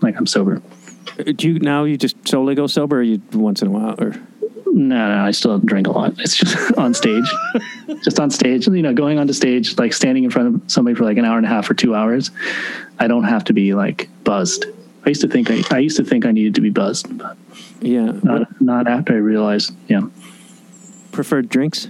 [0.00, 0.62] Like I'm sober.
[1.18, 3.94] Uh, do you now you just solely go sober, or you once in a while,
[3.98, 4.14] or
[4.66, 6.14] No, no, I still drink a lot.
[6.18, 7.24] It's just on stage,
[8.04, 8.66] just on stage.
[8.66, 11.36] You know, going onto stage, like standing in front of somebody for like an hour
[11.36, 12.30] and a half or two hours.
[12.98, 14.66] I don't have to be like buzzed.
[15.04, 17.36] I used to think I, I used to think I needed to be buzzed, but
[17.80, 19.72] yeah, what not not after I realized.
[19.88, 20.02] Yeah.
[21.12, 21.88] preferred drinks?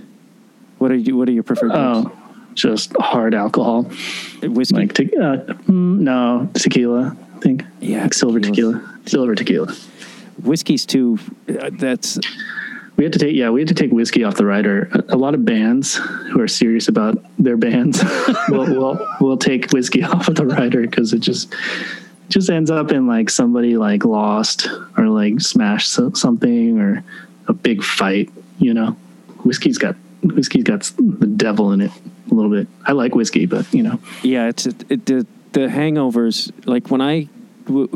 [0.78, 1.16] What are you?
[1.16, 2.12] What are your preferred Oh,
[2.54, 3.82] just hard alcohol.
[4.42, 4.76] Whiskey.
[4.76, 5.36] like te- uh,
[5.68, 7.16] mm, no tequila.
[7.36, 7.64] I think.
[7.80, 8.82] Yeah, like silver tequila.
[9.06, 9.74] Silver tequila.
[10.42, 11.18] Whiskey's too.
[11.48, 12.18] Uh, that's
[12.96, 14.88] We had to take yeah, we had to take whiskey off the rider.
[14.92, 18.02] A, a lot of bands who are serious about their bands
[18.48, 21.52] will will will take whiskey off of the rider because it just
[22.30, 27.04] just ends up in like somebody like lost or like smashed something or
[27.46, 28.30] a big fight.
[28.58, 28.96] You know,
[29.44, 31.90] whiskey's got whiskey's got the devil in it
[32.30, 32.68] a little bit.
[32.86, 34.48] I like whiskey, but you know, yeah.
[34.48, 36.50] It's it, the the hangovers.
[36.66, 37.28] Like when I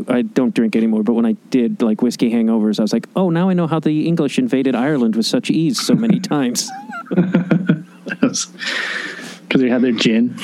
[0.09, 3.31] I don't drink anymore, but when I did like whiskey hangovers, I was like, "Oh,
[3.31, 6.71] now I know how the English invaded Ireland with such ease so many times."
[9.55, 10.37] because they had their gin.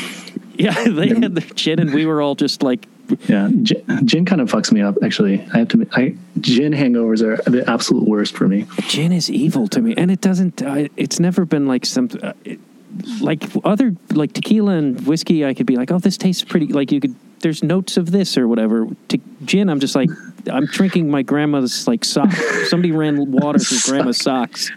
[0.55, 2.87] yeah, they had their gin, and we were all just like,
[3.29, 4.97] Yeah, gin, gin kind of fucks me up.
[5.03, 5.87] Actually, I have to.
[5.93, 8.67] I gin hangovers are the absolute worst for me.
[8.89, 10.63] gin is evil to me, and it doesn't.
[10.63, 12.11] Uh, it's never been like some.
[12.23, 12.61] Uh, it,
[13.21, 16.67] like other like tequila and whiskey, I could be like, oh, this tastes pretty.
[16.67, 18.87] Like you could, there's notes of this or whatever.
[19.09, 20.11] To gin, I'm just like,
[20.51, 22.33] I'm drinking my grandma's like sock.
[22.67, 24.71] Somebody ran water through grandma's socks.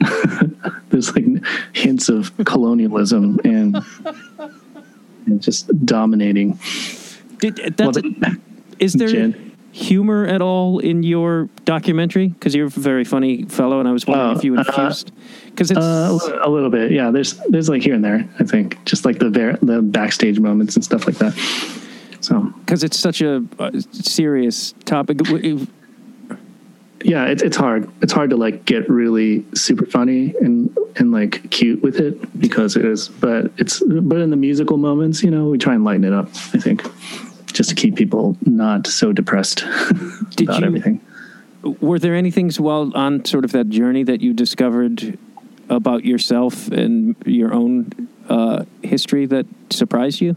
[0.90, 1.24] There's like
[1.72, 3.76] hints of colonialism and,
[5.26, 6.58] and just dominating.
[7.40, 7.98] Did, that's,
[8.78, 9.56] is there gin.
[9.72, 12.28] humor at all in your documentary?
[12.28, 15.12] Because you're a very funny fellow, and I was wondering Oh, if you uh, infused.
[15.46, 17.10] Because it's Uh, a little- bit, yeah.
[17.10, 18.28] There's there's like here and there.
[18.38, 21.34] I think just like the ver- the backstage moments and stuff like that.
[22.20, 25.18] So because it's such a uh, serious topic.
[27.04, 27.88] Yeah, it's it's hard.
[28.02, 32.74] It's hard to like get really super funny and and like cute with it because
[32.76, 33.08] it is.
[33.08, 36.26] But it's but in the musical moments, you know, we try and lighten it up.
[36.54, 36.82] I think
[37.52, 41.00] just to keep people not so depressed about you- everything.
[41.80, 45.18] Were there any things while on sort of that journey that you discovered
[45.68, 50.36] about yourself and your own uh, history that surprised you?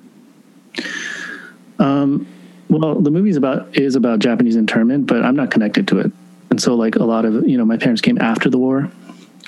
[2.71, 6.11] Well, the movie's about is about Japanese internment, but I'm not connected to it.
[6.49, 8.89] And so, like a lot of you know, my parents came after the war,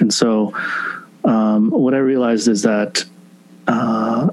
[0.01, 0.53] and so
[1.24, 3.05] um, what I realized is that
[3.66, 4.30] uh,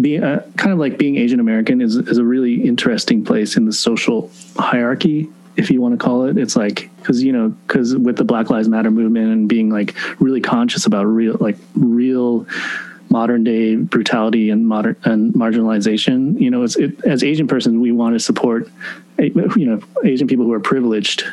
[0.00, 3.66] being uh, kind of like being Asian American is is a really interesting place in
[3.66, 6.38] the social hierarchy if you want to call it.
[6.38, 9.94] It's like because you know because with the Black Lives Matter movement and being like
[10.20, 12.46] really conscious about real like real
[13.10, 16.40] modern day brutality and modern and marginalization.
[16.40, 18.68] You know, it, as Asian persons, we want to support
[19.18, 21.24] you know Asian people who are privileged.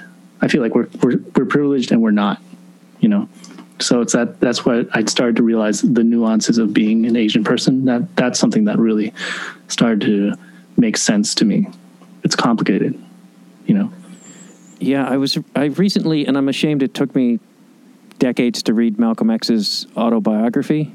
[0.41, 2.41] I feel like we're we're we're privileged and we're not.
[2.99, 3.29] You know,
[3.81, 7.43] so it's that that's what I started to realize the nuances of being an Asian
[7.43, 7.85] person.
[7.85, 9.13] That that's something that really
[9.67, 10.33] started to
[10.77, 11.67] make sense to me.
[12.23, 13.01] It's complicated,
[13.65, 13.91] you know.
[14.79, 17.39] Yeah, I was I recently, and I'm ashamed it took me
[18.17, 20.93] decades to read Malcolm X's autobiography,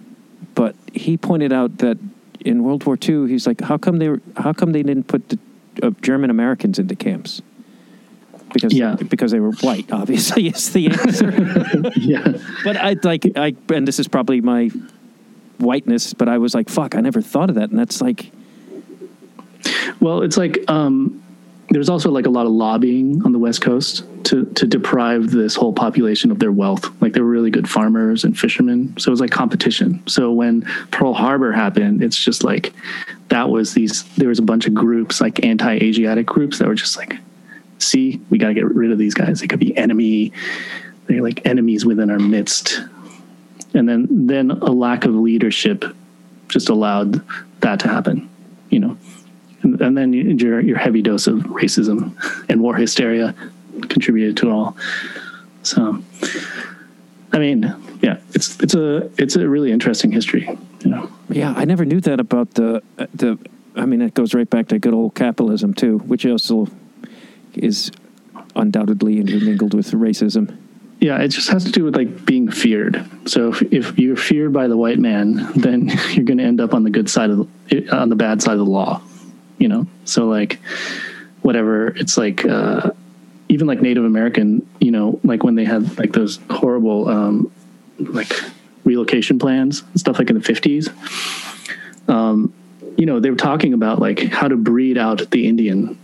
[0.55, 1.99] but he pointed out that
[2.41, 5.39] in World War II, he's like, how come they how come they didn't put the
[5.83, 7.43] uh, German Americans into camps?
[8.55, 8.95] Because Yeah.
[8.95, 11.93] because they were white, obviously is the answer.
[11.97, 12.39] yeah.
[12.65, 14.71] but I like I and this is probably my
[15.59, 18.31] whiteness, but I was like, fuck, I never thought of that, and that's like,
[20.01, 21.21] Well, it's like um,
[21.71, 25.55] there's also like a lot of lobbying on the West Coast to to deprive this
[25.55, 26.91] whole population of their wealth.
[27.01, 30.03] Like they were really good farmers and fishermen, so it was like competition.
[30.07, 32.73] So when Pearl Harbor happened, it's just like
[33.29, 34.05] that was these.
[34.17, 37.17] There was a bunch of groups like anti-Asiatic groups that were just like,
[37.85, 39.41] see, we got to get rid of these guys.
[39.41, 40.33] They could be enemy.
[41.07, 42.81] They're like enemies within our midst.
[43.75, 45.85] And then then a lack of leadership
[46.49, 47.23] just allowed
[47.61, 48.31] that to happen.
[48.71, 48.99] You know
[49.65, 52.15] and, and then your your heavy dose of racism
[52.49, 53.35] and war hysteria
[53.89, 54.77] contributed to it all.
[55.63, 56.03] So,
[57.33, 60.49] I mean, yeah, it's it's a it's a really interesting history.
[60.81, 62.83] You know, yeah, I never knew that about the
[63.15, 63.39] the.
[63.77, 66.69] I mean, it goes right back to good old capitalism too, which also
[67.57, 67.91] is
[68.57, 70.57] undoubtedly intermingled with racism.
[71.01, 73.05] yeah, it just has to do with like being feared.
[73.27, 76.75] So if if you're feared by the white man, then you're going to end up
[76.75, 79.03] on the good side of the, on the bad side of the law.
[79.59, 80.61] You know, so like
[81.43, 82.45] whatever, it's like.
[82.45, 82.91] uh
[83.51, 87.53] even like Native American, you know, like when they had like those horrible um,
[87.99, 88.33] like
[88.85, 90.89] relocation plans and stuff like in the fifties.
[92.09, 92.53] Um,
[92.97, 95.99] you know, they were talking about like how to breed out the Indian,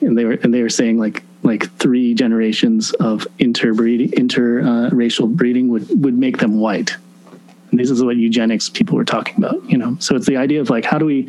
[0.00, 5.68] and they were and they were saying like like three generations of interbreeding, interracial breeding
[5.68, 6.96] would would make them white.
[7.70, 9.68] And this is what eugenics people were talking about.
[9.68, 11.28] You know, so it's the idea of like how do we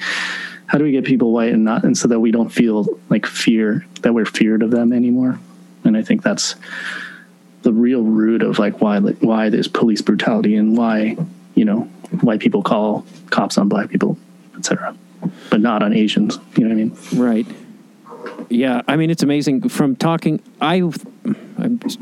[0.68, 3.26] how do we get people white and not and so that we don't feel like
[3.26, 5.40] fear that we're feared of them anymore
[5.86, 6.56] and i think that's
[7.64, 11.18] the real root of like why like why there's police brutality and why
[11.56, 11.82] you know
[12.22, 14.18] white people call cops on black people
[14.58, 14.96] etc
[15.50, 17.48] but not on asians you know what i mean Right.
[18.50, 20.42] Yeah, I mean it's amazing from talking.
[20.62, 20.84] I,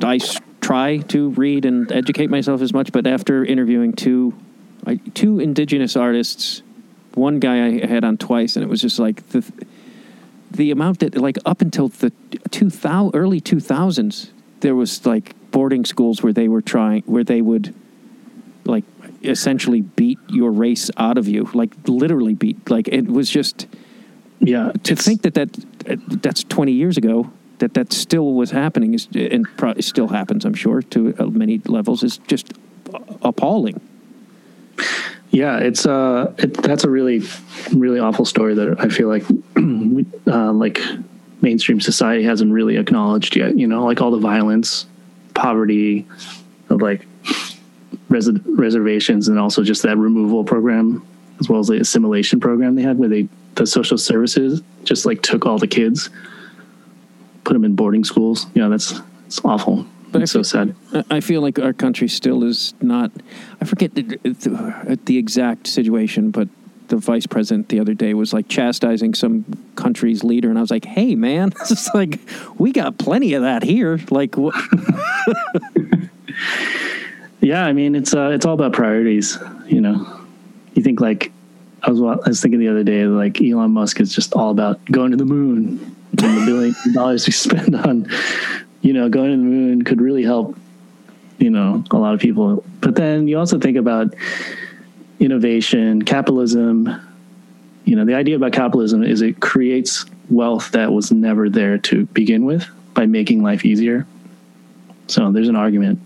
[0.02, 0.20] I
[0.62, 4.34] try to read and educate myself as much, but after interviewing two
[4.86, 6.62] I, two indigenous artists,
[7.16, 9.44] one guy I had on twice, and it was just like the
[10.52, 12.12] the amount that like up until the
[12.52, 17.24] two thousand early two thousands, there was like boarding schools where they were trying where
[17.24, 17.74] they would
[18.66, 18.84] like
[19.24, 22.70] essentially beat your race out of you, like literally beat.
[22.70, 23.68] Like it was just
[24.40, 25.50] yeah to think that that
[26.22, 29.48] that's 20 years ago that that still was happening is and
[29.80, 32.54] still happens i'm sure to uh, many levels is just
[33.22, 33.80] appalling
[35.32, 37.22] Yeah, it's uh, it, that's a really,
[37.74, 39.26] really awful story that I feel like,
[39.56, 40.80] we- uh, like,
[41.42, 43.58] mainstream society hasn't really acknowledged yet.
[43.58, 44.86] You know, like all the violence,
[45.34, 46.06] poverty,
[46.70, 47.06] of like
[48.08, 51.06] res- reservations, and also just that removal program,
[51.42, 55.22] as well as the assimilation program they had, where they the social services just like
[55.22, 56.10] took all the kids,
[57.44, 58.46] put them in boarding schools.
[58.56, 58.94] Know, that's
[59.28, 59.86] it's awful.
[60.12, 60.76] But it's so sad.
[60.94, 63.12] I- i feel like our country still is not
[63.60, 66.48] i forget the, the, the exact situation but
[66.88, 69.44] the vice president the other day was like chastising some
[69.76, 72.20] country's leader and i was like hey man it's like
[72.58, 74.54] we got plenty of that here like what
[77.42, 79.38] Yeah, I mean it's uh, it's all about priorities.
[79.68, 80.22] You know,
[80.74, 81.32] you think like
[81.86, 84.84] I was I was thinking the other day like Elon Musk is just all about
[84.86, 88.10] going to the moon and the billion dollars we spend on
[88.82, 90.58] you know going to the moon could really help
[91.38, 92.64] you know a lot of people.
[92.82, 94.14] But then you also think about
[95.20, 97.02] innovation, capitalism.
[97.86, 102.08] You know, the idea about capitalism is it creates wealth that was never there to
[102.08, 104.08] begin with by making life easier.
[105.08, 106.00] So there's an argument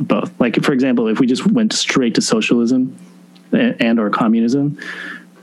[0.00, 0.32] both.
[0.40, 2.98] Like for example, if we just went straight to socialism
[3.52, 4.78] and or communism,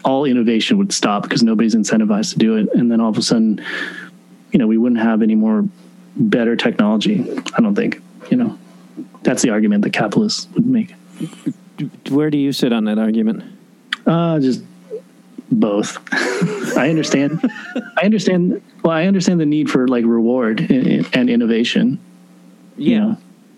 [0.03, 3.21] all innovation would stop because nobody's incentivized to do it, and then all of a
[3.21, 3.63] sudden,
[4.51, 5.67] you know, we wouldn't have any more
[6.15, 7.25] better technology.
[7.57, 8.01] I don't think.
[8.29, 8.59] You know,
[9.23, 10.93] that's the argument that capitalists would make.
[12.09, 13.43] where do you sit on that argument
[14.05, 14.63] Uh, just
[15.51, 15.97] both.
[16.77, 17.39] I understand.
[17.97, 18.61] I understand.
[18.83, 21.99] well, I understand the need for like reward and, and innovation.
[22.77, 23.15] Yeah.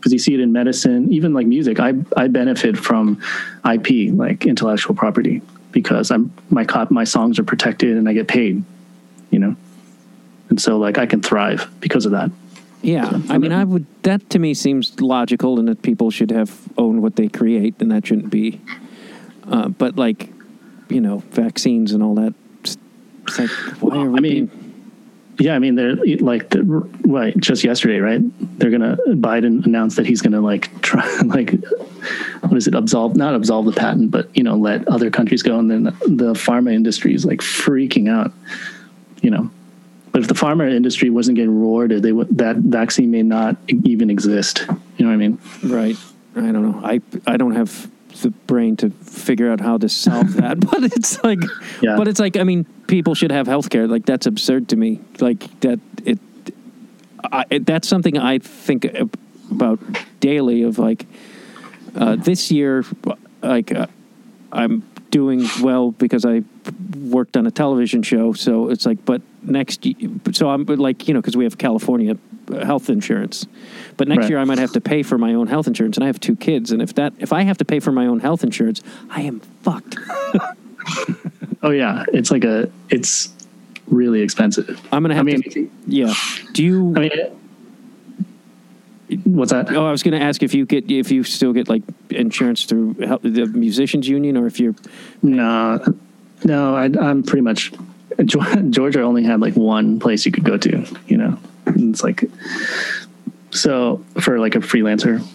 [0.07, 1.81] Because you see it in medicine, even like music.
[1.81, 3.21] I I benefit from
[3.69, 5.41] IP, like intellectual property,
[5.73, 8.63] because I'm my cop my songs are protected and I get paid,
[9.31, 9.55] you know,
[10.49, 12.31] and so like I can thrive because of that.
[12.81, 13.85] Yeah, I mean, I would.
[14.03, 17.91] That to me seems logical, and that people should have own what they create, and
[17.91, 18.61] that shouldn't be.
[19.45, 20.29] Uh, but like,
[20.87, 22.33] you know, vaccines and all that.
[22.63, 22.77] It's
[23.39, 23.49] like,
[23.81, 24.66] why are we I mean, being?
[25.39, 26.53] Yeah, I mean they're like
[27.03, 28.21] right just yesterday, right?
[28.59, 31.53] They're gonna Biden announced that he's gonna like try like
[32.41, 35.59] what is it absolve not absolve the patent, but you know let other countries go,
[35.59, 38.31] and then the pharma industry is like freaking out,
[39.21, 39.49] you know.
[40.11, 44.09] But if the pharma industry wasn't getting rewarded, they would that vaccine may not even
[44.09, 44.65] exist.
[44.97, 45.39] You know what I mean?
[45.63, 45.95] Right.
[46.35, 46.81] I don't know.
[46.83, 47.89] I I don't have
[48.21, 50.59] the brain to figure out how to solve that.
[50.71, 51.39] but it's like,
[51.81, 51.95] Yeah.
[51.97, 53.87] but it's like, I mean, people should have health care.
[53.87, 54.99] Like that's absurd to me.
[55.19, 56.19] Like that it,
[57.23, 58.85] I, it that's something I think
[59.51, 59.79] about
[60.19, 60.63] daily.
[60.63, 61.05] Of like,
[61.95, 62.85] uh, this year,
[63.41, 63.87] like uh,
[64.51, 66.43] I'm doing well because I
[66.97, 68.33] worked on a television show.
[68.33, 69.85] So it's like, but next,
[70.33, 72.17] so I'm like, you know, because we have California
[72.63, 73.45] health insurance,
[73.97, 74.29] but next Right.
[74.29, 76.35] year I might have to pay for my own health insurance, and I have two
[76.35, 79.21] kids, and if that, if I have to pay for my own health insurance, I
[79.21, 79.97] am fucked.
[81.63, 83.29] Oh yeah, it's like a it's
[83.87, 84.79] really expensive.
[84.91, 86.13] I'm gonna I have mean, to, yeah.
[86.53, 86.93] Do you?
[86.95, 87.11] I mean,
[89.23, 89.71] what's that?
[89.71, 92.65] Oh, I was going to ask if you get if you still get like insurance
[92.65, 94.75] through hel- the musicians union, or if you're
[95.23, 95.83] No,
[96.43, 97.71] no, I, I'm pretty much
[98.25, 101.37] Georgia only had like one place you could go to, you know.
[101.67, 102.23] And it's like
[103.51, 105.25] so for like a freelancer,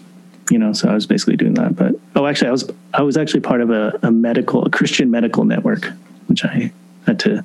[0.49, 0.73] you know.
[0.73, 1.75] So I was basically doing that.
[1.75, 5.11] But oh, actually, I was I was actually part of a, a medical a Christian
[5.11, 5.85] medical network,
[6.27, 6.71] which I
[7.05, 7.43] had to.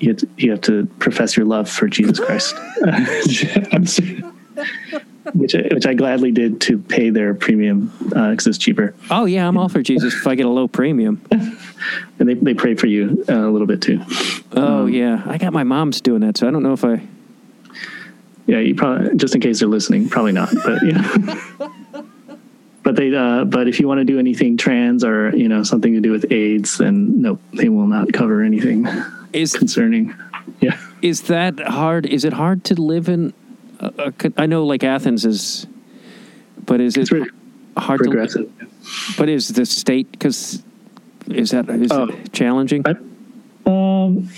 [0.00, 2.54] You have to, you have to profess your love for Jesus Christ.
[5.32, 8.94] Which I, which I gladly did to pay their premium because it's cheaper.
[9.10, 11.22] oh yeah, I'm all for Jesus if I get a low premium.
[11.30, 14.02] and they, they pray for you uh, a little bit too.
[14.52, 17.00] Oh yeah, I got my mom's doing that, so I don't know if I.
[18.46, 21.40] Yeah, you probably just in case they're listening, probably not, but yeah.
[22.82, 25.94] but they, uh, but if you want to do anything trans or you know something
[25.94, 28.86] to do with AIDS, then nope, they will not cover anything
[29.32, 30.14] Is concerning.
[30.60, 32.04] Yeah, is that hard?
[32.06, 33.32] Is it hard to live in?
[33.80, 35.66] A, a, I know like Athens is,
[36.66, 37.30] but is it it's really
[37.78, 38.50] hard progressive.
[38.58, 38.66] to?
[39.16, 40.62] But is the state because
[41.28, 42.08] is that is Oh.
[42.08, 42.82] it challenging?
[42.86, 42.90] I,
[43.66, 44.28] um,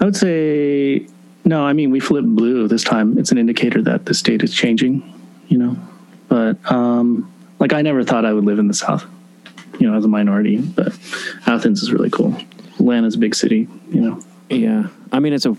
[0.00, 1.06] I would say
[1.44, 1.64] no.
[1.64, 3.18] I mean, we flipped blue this time.
[3.18, 5.02] It's an indicator that the state is changing.
[5.48, 5.76] You know,
[6.28, 9.04] but um, like I never thought I would live in the South.
[9.78, 10.88] You know, as a minority, but
[11.46, 12.36] Athens is really cool.
[12.74, 13.68] Atlanta's a big city.
[13.90, 14.22] You know.
[14.48, 15.56] Yeah, I mean it's a.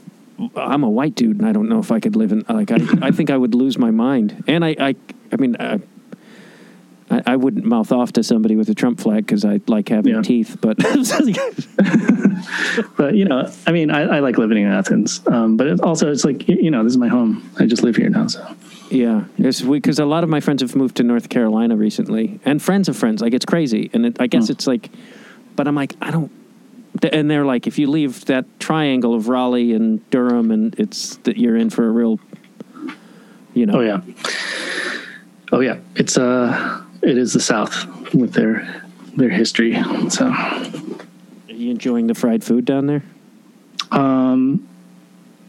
[0.56, 2.80] I'm a white dude, and I don't know if I could live in like I.
[3.02, 4.76] I think I would lose my mind, and I.
[4.80, 4.95] I,
[5.32, 5.56] I mean.
[7.11, 10.15] I, I wouldn't mouth off to somebody with a Trump flag because I like having
[10.15, 10.21] Yeah.
[10.21, 10.77] teeth, but
[12.97, 15.21] But you know, I mean, I, I like living in Athens.
[15.27, 17.49] Um, but it also, it's like you know, this is my home.
[17.59, 18.27] I just live here now.
[18.27, 18.55] So
[18.89, 22.61] yeah, it's because a lot of my friends have moved to North Carolina recently, and
[22.61, 23.21] friends of friends.
[23.21, 24.53] Like it's crazy, and it, I guess Hmm.
[24.53, 24.89] it's like,
[25.55, 26.31] but I'm like I don't.
[27.11, 31.38] And they're like, if you leave that triangle of Raleigh and Durham, and it's that
[31.38, 32.19] you're in for a real,
[33.53, 34.01] you know, oh yeah,
[35.51, 35.77] oh yeah.
[35.95, 38.84] It's uh, it is the South with their
[39.15, 39.73] their history.
[40.10, 40.64] So Are
[41.48, 43.03] you enjoying the fried food down there?
[43.91, 44.68] um,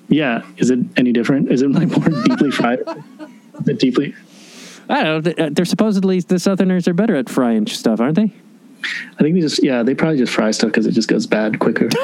[0.08, 0.42] yeah.
[0.58, 1.50] Is it any different?
[1.50, 2.80] Is it like more deeply fried?
[3.78, 4.14] Deeply?
[4.88, 5.44] I don't know.
[5.46, 8.32] Uh, They're supposedly the Southerners are better at frying stuff, aren't they?
[9.18, 11.58] I think they just yeah, they probably just fry stuff because it just goes bad
[11.60, 11.88] quicker.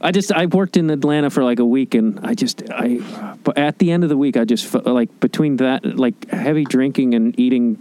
[0.00, 3.00] I just I worked in Atlanta for like a week, and I just I
[3.42, 6.64] but at the end of the week I just felt like between that like heavy
[6.64, 7.80] drinking and eating,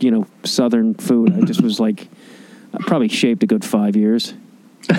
[0.00, 2.08] you know, Southern food, I just was like
[2.74, 4.34] I probably shaped a good five years.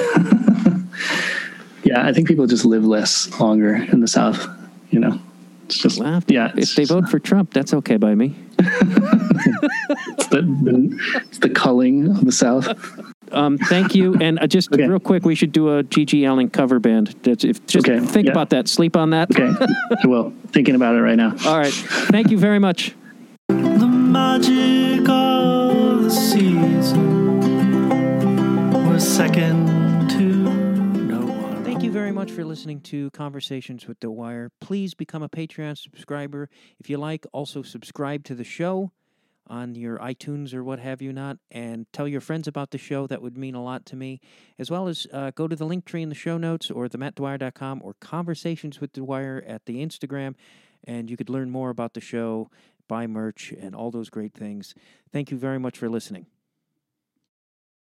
[1.83, 4.47] yeah, I think people just live less longer in the South.
[4.89, 5.19] You know,
[5.65, 6.51] it's just Well, yeah.
[6.55, 8.35] if they vote for Trump, that's okay by me.
[8.59, 12.67] it's the, the, it's the culling of the South.
[13.31, 14.87] Um, thank you, and uh, just Okay.
[14.87, 17.15] real quick, we should do a GG Allin cover band.
[17.23, 18.31] That's if just Okay, think yeah.
[18.31, 19.29] about that, sleep on that.
[19.31, 19.49] Okay,
[20.03, 20.33] I will.
[20.47, 21.35] Thinking about it right now.
[21.45, 22.95] All right, thank you very much.
[23.49, 27.39] The magic of the season
[28.89, 31.63] was second to no one.
[31.63, 34.51] Thank you very much for listening to Conversations with Dwyer.
[34.61, 36.49] Please become a Patreon subscriber
[36.79, 37.25] if you like.
[37.31, 38.91] Also, subscribe to the show.
[39.49, 43.07] On your iTunes or what have you not, and tell your friends about the show.
[43.07, 44.21] That would mean a lot to me.
[44.57, 47.81] As well as uh, go to the link tree in the show notes or themattdwyer.com
[47.83, 50.35] or Conversations with Dwyer at the Instagram,
[50.83, 52.49] and you could learn more about the show,
[52.87, 54.75] buy merch, and all those great things.
[55.11, 56.25] Thank you very much for listening.